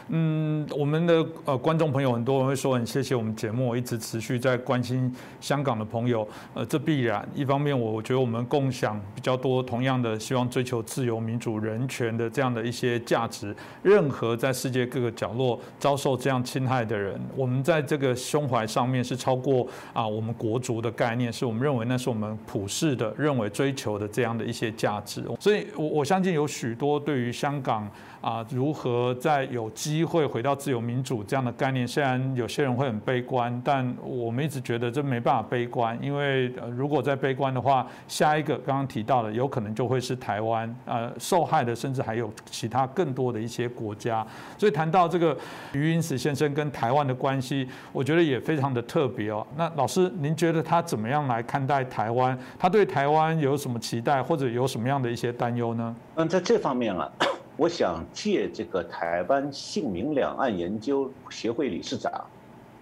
[0.09, 5.11] 嗯，我们的呃观众朋友很多人会说很谢谢我们节目一直持续在关心
[5.41, 6.29] 香港的朋友。
[6.53, 13.57] 呃，这必然一方面，我觉得我们共享比较多同样的希望追求自由、民主、人权的这样的一些价值。
[13.83, 19.67] 任何在世界各个角落遭受这样侵害的人，我们在这个胸怀上面是超过。
[19.93, 27.89] 啊，我们国族的概念是我们认为那是我们普世的认为追求的这样的一些价值，所以我我相信有许多对于香港。
[28.21, 31.89] 啊，如何在有机会回到自由民主这样的概念？
[31.89, 44.27] 虽然有些人会很悲观，但我们一直觉得这没办法悲观，因为如果再悲观的话，下一个刚刚提到的有可能就会是台湾，呃，受害的甚至还有其他更多的一些国家。
[44.59, 45.35] 所以谈到这个
[45.73, 49.47] 余英时先生跟台湾的关系，我觉得也非常的特别哦。
[49.61, 52.39] 那老师，您觉得他怎么样来看待台湾？
[52.59, 55.95] 他对台湾有什么期待，或者有什么样的一些担忧呢？
[56.15, 57.13] 嗯，在这方面啊。
[57.59, 62.11] 我想借这个台湾姓名两岸研究协会理事长、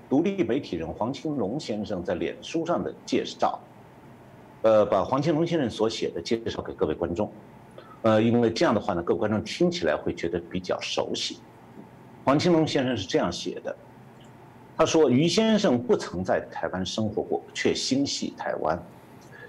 [0.08, 3.58] 独立媒体人黄清龙先生在脸书上的介绍，
[4.62, 7.28] 呃，把黄清龙先生所写的介绍给各位观众，
[8.02, 11.38] 呃，因为这样的话呢，各位观众听起来会觉得比较熟悉。
[12.24, 13.74] 黄清龙先生是这样写的，
[14.78, 18.80] 他说：“于先生不曾在台湾生活过，却心系台湾。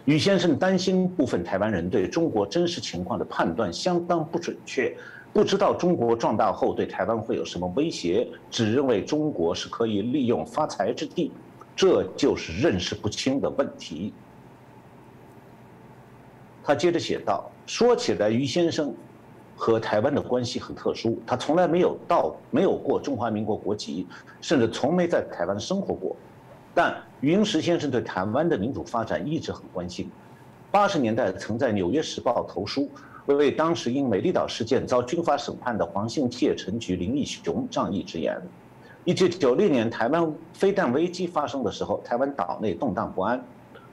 [0.06, 4.92] 于先生担心部分台湾人对中国真实情况的判断相当不准确。”
[5.32, 11.32] 不知道中国壮大后对台湾会有什么威胁，只认为中国是可以利用发财之地，
[11.76, 14.12] 这就是认识不清的问题。
[16.64, 18.92] 他接着写道：“说起来，于先生
[19.60, 24.08] 和台湾的关系很特殊，他从来没有到没有过中华民国国籍，
[24.40, 26.16] 甚至从没在台湾生活过。
[26.74, 30.10] 但余英时先生对台湾的民主发展一直很关心，
[30.72, 32.90] 八十年代曾在《纽约时报》投书。”
[33.26, 38.42] 为当时因美丽岛事件遭军法审判的黄信介、陈菊、林义雄仗义直言。
[39.04, 43.44] 一九九六年台湾飞弹危机发生的时候，台湾岛内动荡不安，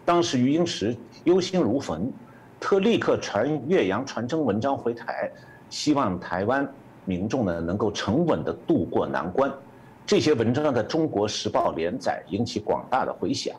[0.06, 2.10] 当时余英时忧心如焚，
[2.58, 5.30] 特立刻传岳阳传真文章回台，
[5.70, 6.66] 希望台湾
[7.04, 9.52] 民众呢能够沉稳地度过难关。
[10.06, 13.54] 这些文章在中国时报连载，引起广大的回响。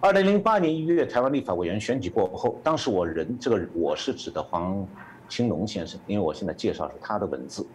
[0.00, 4.86] 二零零八年一月，台湾立法委员选举过后，当时我人这个我是指的黄
[5.28, 7.66] 青龙先生，因为我现在介绍是他的文字。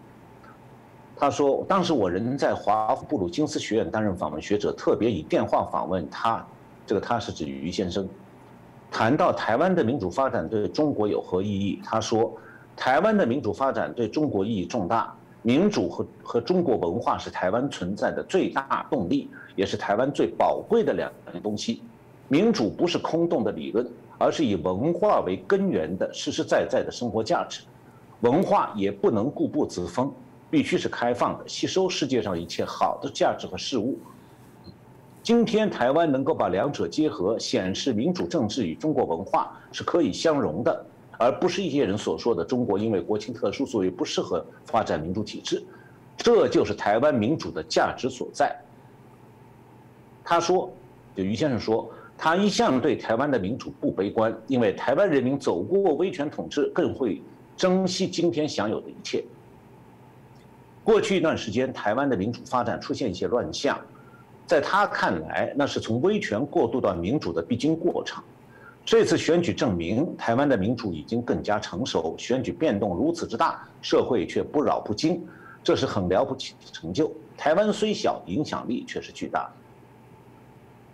[1.16, 6.46] 他说，当时我人在华布鲁金斯学院担任访问学者，特别以电话访问他，
[6.86, 8.08] 这个他是指于先生。
[8.92, 12.32] 谈到台湾的民主发展对中国有何意义，他说，
[12.78, 21.82] 台湾的民主发展对中国意义重大，民主和和中国文化是台湾存在的最大动力，也是台湾最宝贵的两样东西。
[22.28, 23.86] 民主不是空洞的理论，
[24.20, 27.62] 而是以文化为根源的实实在在的生活价值。
[28.22, 30.12] 文化也不能固步自封，
[30.50, 33.98] 必须是开放的，吸收世界上一切好的价值和事物。
[35.24, 40.86] 今天台湾能够把两者结合，显示民主政治与中国文化是可以相融的，
[41.18, 45.64] 而不是一些人所说的中国因为国情特殊，所以不适合发展民主体制。
[46.18, 48.56] 这就是台湾民主的价值所在。
[50.24, 50.72] 他说，
[51.16, 51.90] 就于先生说。
[52.20, 57.22] 他一向对台湾的民主不悲观，因为台湾人民走过威权统治，更会
[57.56, 59.24] 珍惜今天享有的一切。
[60.84, 63.80] 过去一段时间，台湾的民主发展出现一些乱象，
[64.48, 68.24] 在他看来，那是从威权过渡到民主的必经过程。
[68.88, 72.16] 这次选举证明，台湾的民主已经更加成熟。
[72.18, 75.28] 选举变动如此之大，社会却不扰不惊，
[75.62, 77.12] 这是很了不起的成就。
[77.36, 79.52] 台湾虽小，影响力却是巨大。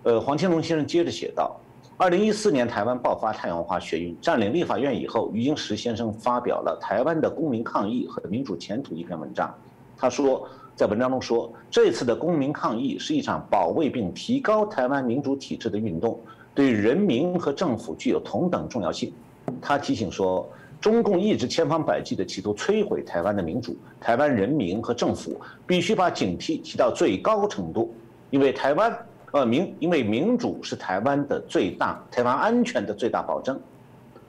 [0.01, 1.55] 呃，黄乾隆先生接着写道：，
[1.95, 9.53] 二零一四年台湾爆发太阳花学运，占领立法院以后，余英时先生发表了《台湾的公民抗议和民主前途》一篇文章。
[9.95, 16.19] 他说，在文章中说，这次的公民抗议是一场保卫并提高台湾民主体制的运动，
[16.53, 19.13] 对人民和政府具有同等重要性。
[19.61, 20.47] 他提醒说，
[20.79, 27.93] 中共一直千方百计地企图摧毁台湾的民主，台湾人民和政府必须把警惕提到最高程度，
[28.29, 28.95] 因为台湾。
[29.33, 33.59] 呃，民因为民主是台湾的最大，台湾安全的最大保证。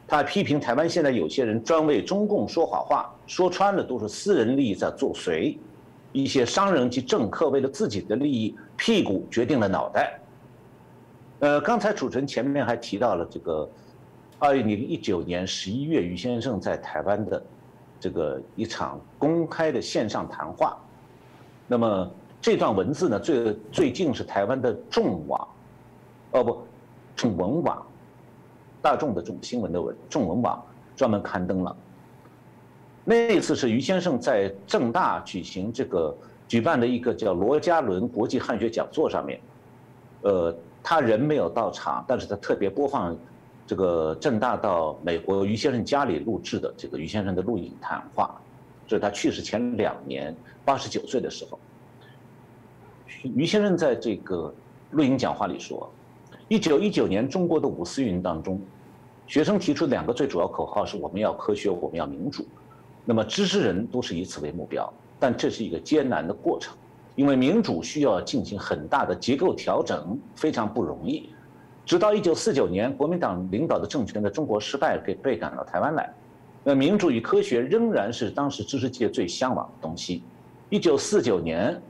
[0.08, 5.58] 他批评台湾现在有些人专为中共说好话，说穿了都是私人利益在作祟。
[6.12, 10.18] 一些商人及政客为了自己的利益，屁股决定了脑袋。
[11.44, 13.68] 呃，刚才主持人前面还提到了这个，
[14.38, 17.42] 二零一九年十一月，于先生在台湾的
[18.00, 20.74] 这个一场公开的线上谈话。
[21.66, 22.10] 那么。
[22.40, 25.48] 这段文字呢，最最近是台湾的众网，
[26.32, 26.58] 哦不，
[27.16, 27.86] 众文网，
[28.82, 30.62] 大众的众新闻的文，众文网
[30.94, 31.74] 专门刊登了。
[33.02, 36.14] 那一次是于先生在正大举行这个
[36.46, 39.40] 举办的一个叫罗家伦国际汉学讲座上面，
[40.20, 40.54] 呃，
[40.84, 43.16] 他人没有到场，但是他特别播放
[43.66, 48.38] 这个正大到美国于先生家里录制的这个于先生的录影谈话，
[48.86, 51.58] 这是他去世前两年，八十九岁的时候。
[53.34, 54.54] 于先生在这个
[54.90, 55.90] 录音讲话里说
[56.48, 58.60] ：“一九一九年中国的五四运动当中，
[59.26, 62.46] 学生提出两个最主要口号是我们要科学，我们要民主。
[63.06, 66.76] 那么知识人都是以此为目标，但这是一个艰难的过程，
[67.14, 71.28] 因为民主需要进行很大的结构调整，非常不容易。
[71.84, 76.12] 直到一九四九年，国民党领导的政权在中国失败，给被赶到台湾来。
[76.62, 80.22] 那民主与科学仍然是当时知识界最向往的东西。
[80.70, 81.80] 一九四九年。”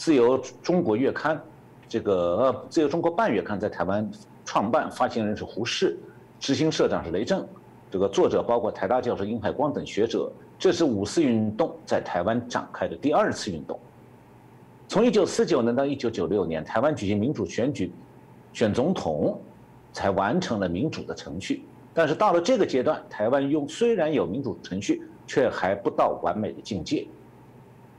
[0.00, 1.38] 自由中国月刊，
[1.86, 4.10] 这个呃，自由中国半月刊在台湾
[4.46, 5.94] 创办，发行人是胡适，
[6.38, 7.46] 执行社长是雷震，
[7.90, 10.32] 这个作者包括台大教授殷海光等学者。
[10.58, 13.78] 这是五四运动在台湾展开的第二次运动。
[14.90, 17.92] 从一九四九年到一九九六年，台湾举行民主选举，
[18.52, 19.40] 选总统，
[19.92, 21.62] 才完成了民主的程序。
[21.94, 27.06] 但是到了这个阶段，台湾用虽然有民主程序，却还不到完美的境界。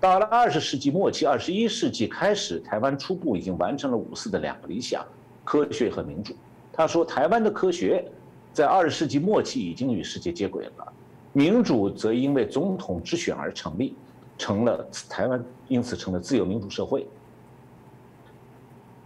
[0.02, 5.02] 到了二十世纪末期，二十一世纪开始，台湾初步已经完成了五四的两个理想：
[5.46, 6.36] 科学和民主。
[6.74, 8.04] 他说，台湾的科学
[8.52, 10.94] 在二十世纪末期已经与世界接轨了，
[11.32, 13.96] 民主则因为总统直选而成立，
[14.42, 17.08] 成了台湾因此成了自由民主社会。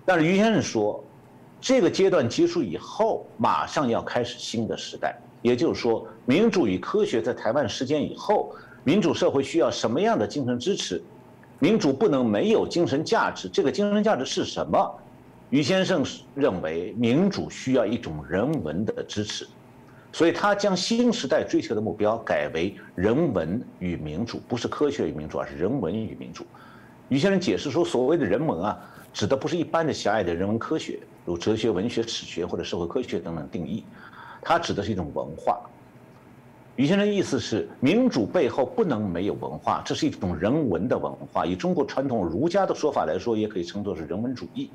[0.05, 1.03] 但是于先生说，
[1.59, 8.55] 这个阶段结束以后，马上要开始新的时代，也就是说，民主与科学在台湾实践以后。
[8.85, 11.03] 民主社会需要什么样的精神支持？
[11.57, 13.49] 民主不能没有精神价值。
[13.49, 14.95] 这个精神价值是什么？
[15.49, 16.05] 于先生
[16.35, 19.47] 认为，民主需要一种人文的支持，
[20.15, 26.45] 所以他将新时代追求的目标改为人文与民主，不是科学与民主，而是人文与民主。
[27.09, 28.79] 于先生解释说，所谓的人文啊，
[29.11, 33.83] 指的不是一般的狭隘的人文科学，如哲学、文学、史学或者社会科学等等定义，
[34.41, 35.59] 它指的是一种文化。
[36.77, 41.45] 于先生意思是，民主背后不能没有文化，这是一种人文的文化。
[41.45, 44.71] 以中国传统儒家的说法来说，也可以称作是人文主义。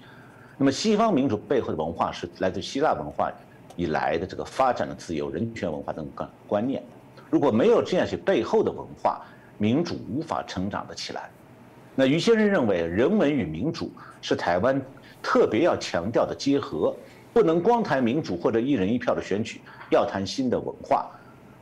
[0.58, 3.32] 那么，西方民主背后的文化是来自希腊文化
[3.76, 6.82] 以来的这个发展的自由、人权文化等观观念。
[7.28, 9.24] 如果没有这样些背后的文化，
[9.58, 11.30] 民主无法成长得起来。
[11.94, 13.90] 那于先生认为，人文与民主
[14.20, 14.80] 是台湾
[15.22, 16.94] 特别要强调的结合，
[17.32, 19.60] 不能光谈民主或者一人一票的选举，
[19.90, 21.10] 要谈新的文化。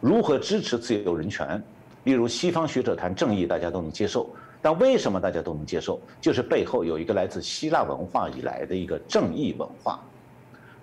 [0.01, 1.63] 如何支持自由人权？
[2.05, 4.31] 例如，西方学者谈正义，大家都能接受。
[4.61, 6.01] 但为什么大家都能接受？
[6.21, 10.01] 就是背后有一个来自希腊文化以来的一个正义文化，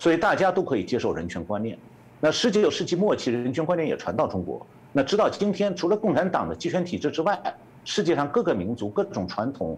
[0.05, 1.75] 所以大家都可以接受人权观念。
[2.19, 4.63] 那十九世纪末期，人权观念也传到中国。
[4.93, 7.41] 那直到今天，除了共产党的集权体制之外，
[7.83, 9.75] 世界上各个民族、各种传统、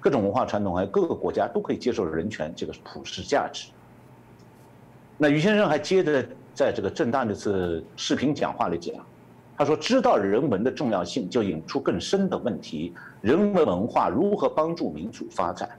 [0.00, 3.68] 各种文化传统，还有各个国家都可以接受人权这个普世价值。
[5.16, 6.26] 那于先生还接着。
[6.52, 8.92] 在这个正大那次视频讲话里讲，
[9.56, 15.70] 他说：“知道人文的重要性，就引出更深的问题：人文文化如何帮助民主发展？”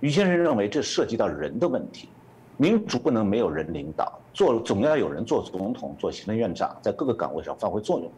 [0.00, 2.10] 于先生认为，这涉及到人的问题。
[2.56, 8.10] 民主不能没有人领导，做总要有人做总统、做行政院长，在各个岗位上发挥作用。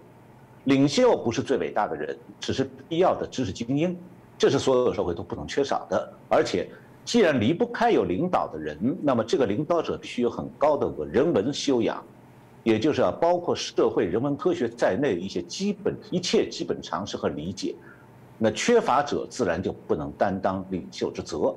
[0.64, 3.96] 领袖不是最伟大的人，只是必要的知识精英，
[4.36, 6.68] 这是所有社会都不能缺少的，而且。
[7.04, 12.04] 既然离不开有领导的人，那么这个领导者必须有很高的人文修养，
[12.62, 17.74] 也就是要包括社会人文科学在内一些基本一切基本常识和理解。
[18.36, 21.54] 那缺乏者自然就不能担当领袖之责。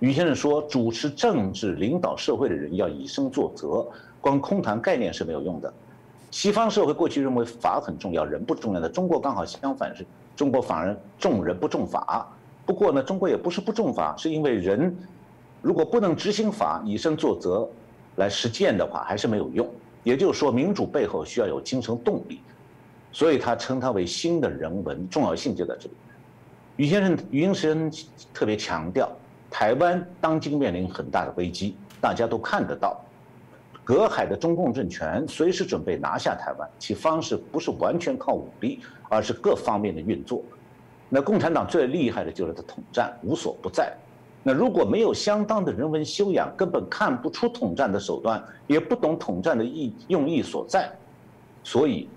[0.00, 3.86] 于先生说，主持政治、领导社会的人要以身作则，
[4.20, 5.72] 光空谈概念是没有用的。
[6.30, 12.30] 西方社会过去认为法很重要，人不重要的，中国刚好相反，是中国反而重人不重法。
[12.66, 14.94] 不过呢，中国也不是不重法，是因为人
[15.62, 17.66] 如果不能执行法，以身作则
[18.16, 19.66] 来实践的话，还是没有用。
[20.02, 22.40] 也就是说，民主背后需要有精神动力，
[23.12, 25.94] 所以他称它为新的人文，重要性就在这里。
[26.76, 27.90] 于先生，于先生
[28.34, 29.10] 特别强调，
[29.58, 33.00] 台湾当今面临很大的危机，大家都看得到，
[33.82, 40.42] 隔海的中共政权随时准备拿下台湾，其方式不是完全靠武力，而是各方面的运作。
[41.08, 43.96] 那共产党最厉害的就是他统战无所不在，
[44.42, 50.92] 那如果没有相当的人文修养，根本看不出统战的手段，也不懂统战的意用意所在。
[51.64, 52.10] 所以，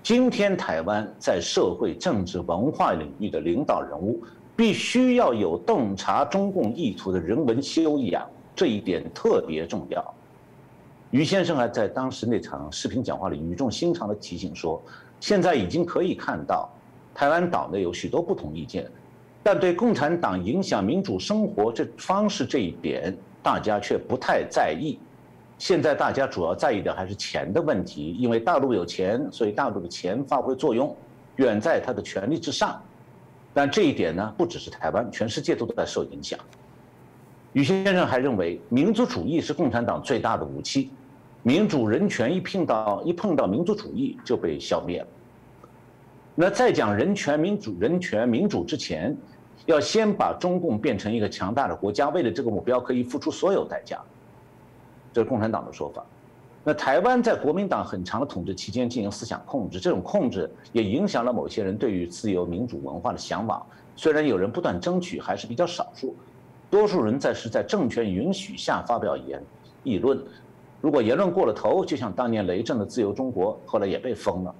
[0.00, 4.22] 今天台湾在社会、政治、文化领域的领导人物，
[4.56, 8.24] 必须要有洞察中共意图的人文修养，
[8.54, 10.14] 这一点特别重要。
[11.10, 14.82] 于先生还在当时那场视频讲话里语重心长地提醒说
[15.20, 16.68] ：“现在已经可以看到。”
[17.14, 18.90] 台湾岛内有许多不同意见，
[19.42, 24.98] 但对共产党影响民主生活这方式这一点，大家却不太在意。
[25.56, 30.94] 现在大家主要在意的还是钱的问题，因为大陆有钱，所以大陆的钱发挥作用，
[31.36, 32.82] 远在他的权力之上。
[33.54, 36.36] 但这一点呢，不只是台湾，全世界都在受影响。
[37.52, 40.90] 于先生还认为，民族主义是共产党最大的武器，
[41.44, 45.06] 民主人权一碰到一碰到民族主义就被消灭了。
[46.34, 49.16] 那在讲人权、民主、人权、民主之前，
[49.66, 54.00] 要先把中共变成一个强大的国家，为了这个目标可以付出所有代价，
[55.12, 56.04] 这是共产党的说法。
[56.66, 63.64] 那台湾在国民党很长的统治期间进行思想控制，这种控制也影响了某些人对于自由民主文化的向往。
[63.94, 66.16] 虽然有人不断争取，还是比较少数，
[66.70, 69.42] 多数人在是在政权允许下发表言
[69.82, 70.18] 议论。
[70.80, 74.54] 如果言论过了头，就像当年雷震的《自由中国》，后来也被封了。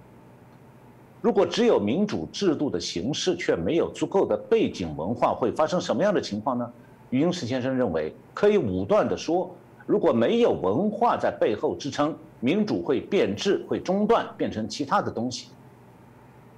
[1.22, 6.70] 如果只有民主制度的形式，却没有足够的背景文化，会发生什么样的情况呢？
[7.08, 9.50] 余英时先生认为，可以武断地说，
[9.86, 15.48] 如果没有文化在背后支撑，民主会变质，会中断，变成其他的东西。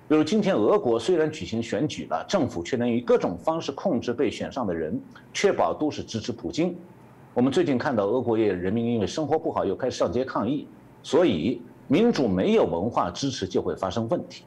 [0.09, 5.01] 比如今天俄国虽然举行选举了，政府却能以各种方式控制被选上的人，
[5.33, 6.77] 确保都是支持普京。
[7.35, 10.69] 我们最近看到俄国也人民因为生活不好又开始上街抗议，
[11.03, 14.45] 所以民主没有文化支持就会发生问题。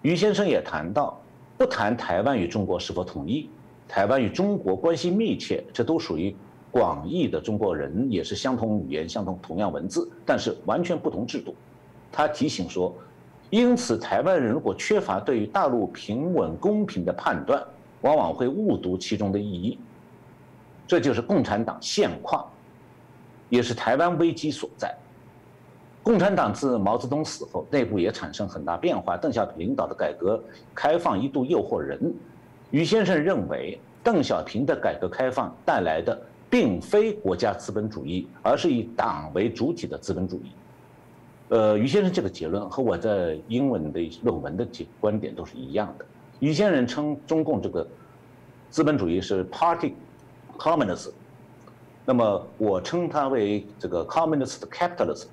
[0.00, 1.20] 于先生也谈到，
[1.58, 3.50] 不谈台湾与中国是否统一，
[3.86, 6.34] 台湾与中国关系密切，这都属于
[6.70, 11.54] 广义的中国人，也是相同语言、相同同样文字，但是完全不同制度。
[12.12, 12.94] 他提醒说，
[13.50, 17.62] 因此台湾人如果缺乏对于大陆平稳公平的判断，
[18.02, 19.78] 往往会误读其中的意义。
[20.86, 22.44] 这就是共产党现况，
[23.48, 24.92] 也是台湾危机所在。
[26.02, 29.16] 共产党自毛泽东死后，内部也产生很大变化。
[29.16, 30.42] 邓小平领导的改革
[30.74, 32.12] 开放一度诱惑人。
[32.70, 36.20] 于先生认为，邓小平的改革开放带来的
[36.50, 40.50] 并非国家资本主义，而是以党为主体的资本主义。
[41.48, 44.66] 呃，于先生这个结论和我在英文的论文的
[45.00, 46.04] 观点都是一样的。
[46.40, 47.86] 于先生称中共这个
[48.68, 49.94] 资本主义是 Party
[50.58, 51.12] Communism，
[52.04, 55.26] 那么我称它为这个 Communist Capitalism。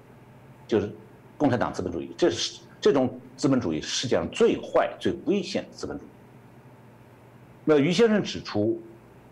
[0.68, 0.92] 就是
[1.38, 6.08] 共产党资本主义，这是这种资本主义世界上最坏、最危险的资本主义。
[7.64, 8.82] 那于先生指出，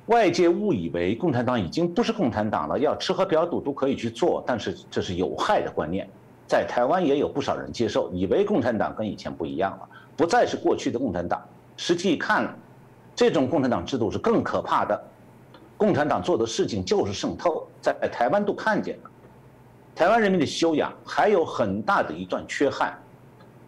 [0.07, 6.07] 外界误以为共产党已经不是共产党了，要吃喝嫖赌都可以去做，但是这是有害的观念。
[6.47, 11.43] 在台湾也有不少人接受，以为共产党跟以前不一样了，不再是过去的共产党。
[11.75, 12.55] 实际看，
[13.15, 15.03] 这种共产党制度是更可怕的。
[15.75, 19.09] 共产党做的事情就是渗透，在台湾都看见了。
[19.95, 22.95] 台湾人民的修养还有很大的一段缺憾，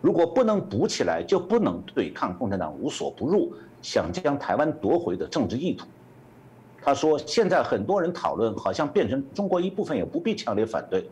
[0.02, 5.88] 如果不能补起来，就不能对抗共产党无所不入想将台湾夺回的政治意图。
[6.88, 11.06] 他说：“现在很多人讨论，好像变成中国一部分，也不必强烈反对。”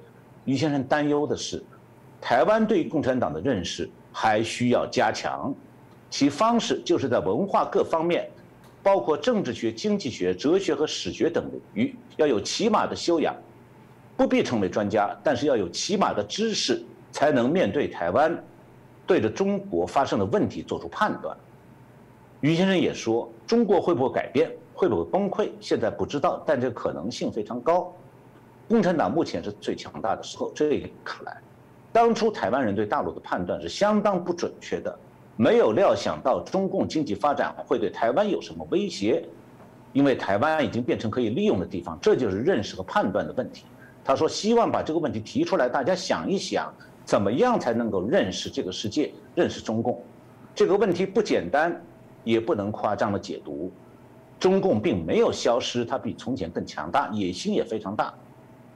[0.46, 1.62] 于先生担忧的是，
[2.22, 5.54] 台湾对共产党的认识还需要加强，
[6.10, 8.26] 其方式就是在文化各方面，
[8.82, 13.36] 包括政治学、经济学、哲学和史学等领域，要有起码的修养。
[14.16, 18.42] 不必成为专家，但是要有起码的知识，才能面对台湾，
[19.06, 21.36] 对着中国发生的问题做出判断。
[22.40, 27.92] 于先生也说，中国会不会改变，会不会崩溃，现在不知道，但这个可能性非常高。
[28.68, 31.38] 共产党目前是最强大的时候，这一看来，
[31.92, 34.96] 当初台湾人对大陆的判断是相当不准确的，
[35.38, 39.24] 没有料想到中共经济发展会对台湾有什么威胁。
[39.94, 43.64] 因为台湾已经变成可以利用的地方，这就是认识和判断的问题。
[44.04, 46.70] 他说希望把这个问题提出来，大家想一想，
[47.06, 50.04] 怎么样才能够认识这个世界，认识中共？
[50.54, 51.82] 这个问题不简单，
[52.26, 53.72] 也不能夸张的解读。
[54.40, 58.14] 中共并没有消失，它比从前更强大，野心也非常大。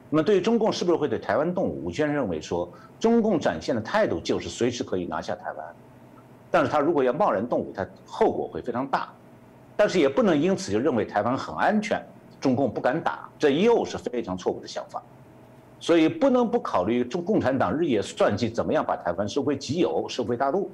[0.10, 1.86] 那么对于中共是不是会对台湾动武？
[1.86, 2.68] 吴娟认为说，
[3.00, 5.66] 中共展现的态度就是随时可以拿下台湾，
[6.50, 9.10] 但是他如果要贸然动武，他后果会非常大。
[9.76, 12.04] 但是也不能因此就认为台湾很安全，
[12.42, 15.02] 中共不敢打，这又是非常错误的想法。
[15.80, 20.70] 所以不能不考虑中共产党日夜算计怎么样把台湾收归己有、收归大陆。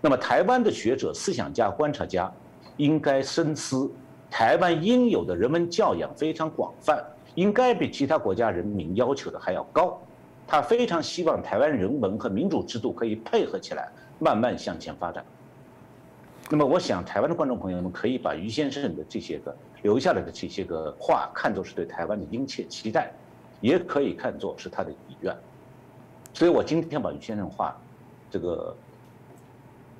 [0.00, 2.30] 那么台湾的学者、思想家、观察家
[2.76, 3.90] 应该深思，
[4.30, 7.04] 台湾应有的人文教养非常广泛，
[7.34, 10.00] 应该比其他国家人民要求的还要高。
[10.46, 15.24] 他非常希望台湾人文和民主制度可以配合起来，慢慢向前发展。
[16.50, 23.10] 那么，我想台湾的观众朋友们可以把于先生的这些个留下来的这些个话看作是对台湾的殷切期待，
[23.60, 25.34] 也可以看作是他的遗愿。
[26.34, 27.80] 所以我今天把于先生话，
[28.30, 28.76] 这个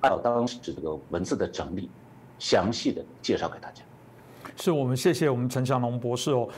[0.00, 1.88] 按照当时这个文字的整理，
[2.42, 3.84] 详细的介绍给大家。
[4.56, 6.48] 是我们谢谢我们陈祥龙博士哦。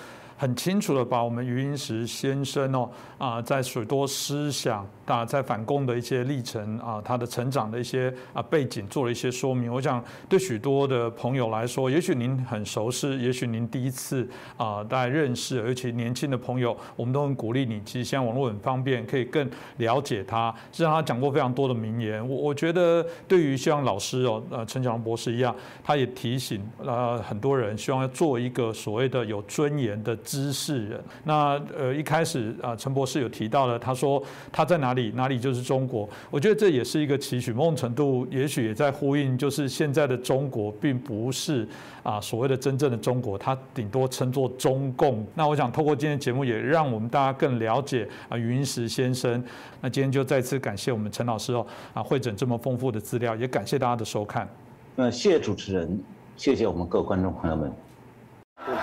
[0.45, 2.87] 很清楚的把我们余英时先生哦
[3.17, 9.73] 啊，在许多思想啊，在反共的一些历程啊，他的成长的一些啊背景做了一些说明。
[9.73, 14.29] 我想对许多的朋友来说，也许您很熟悉，也许您第一次
[14.59, 17.81] 啊大家认识，而且年轻的朋友，我们都很鼓励你。
[17.87, 20.55] 其实现在网络很方便，可以更了解他。
[20.71, 22.21] 实际上他讲过非常多的名言。
[22.29, 30.15] 我我觉得对于像老师哦，呃陈小龙博士一样，他也提醒呃很多人，希望要做一个所谓的有尊严的。
[30.35, 34.21] 知识人，那呃一开始啊，陈博士有提到了，他说
[34.51, 36.09] 他在哪里，哪里就是中国。
[36.29, 41.65] 我觉得这也是一个期许，某种程度也许也在呼应，就是现在的中国并不是
[42.03, 45.25] 啊所谓的真正的中国，它顶多称作中共。
[45.37, 49.41] 那我想透过今天节目，也让我们大家更了解啊云石先生。
[49.81, 54.49] 那今天就再次感谢我们陈老师哦啊会诊这么丰富的资料，也感谢大家的收看。
[54.97, 56.03] 那谢谢主持人，
[56.37, 57.73] 谢谢我们各位观众朋友们。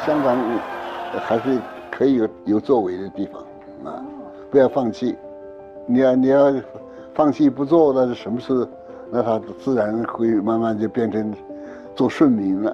[0.06, 0.81] 香港。
[1.20, 1.60] 还是
[1.92, 3.42] 可以有有作为的地方，
[3.86, 4.04] 啊，
[4.50, 5.16] 不要放弃。
[5.88, 6.54] 你要你要
[7.14, 8.68] 放弃不做，那是什么事？
[9.12, 11.36] 那他自然会慢慢就变成
[11.96, 12.74] 做顺民了。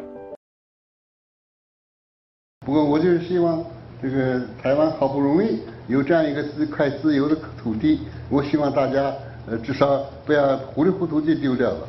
[2.66, 3.64] 不过我就是希望
[4.02, 9.12] 这个台湾好不容易有这样一个自块自由的土地，我希望大家
[9.50, 11.88] 呃至少不要糊里糊涂就丢掉了。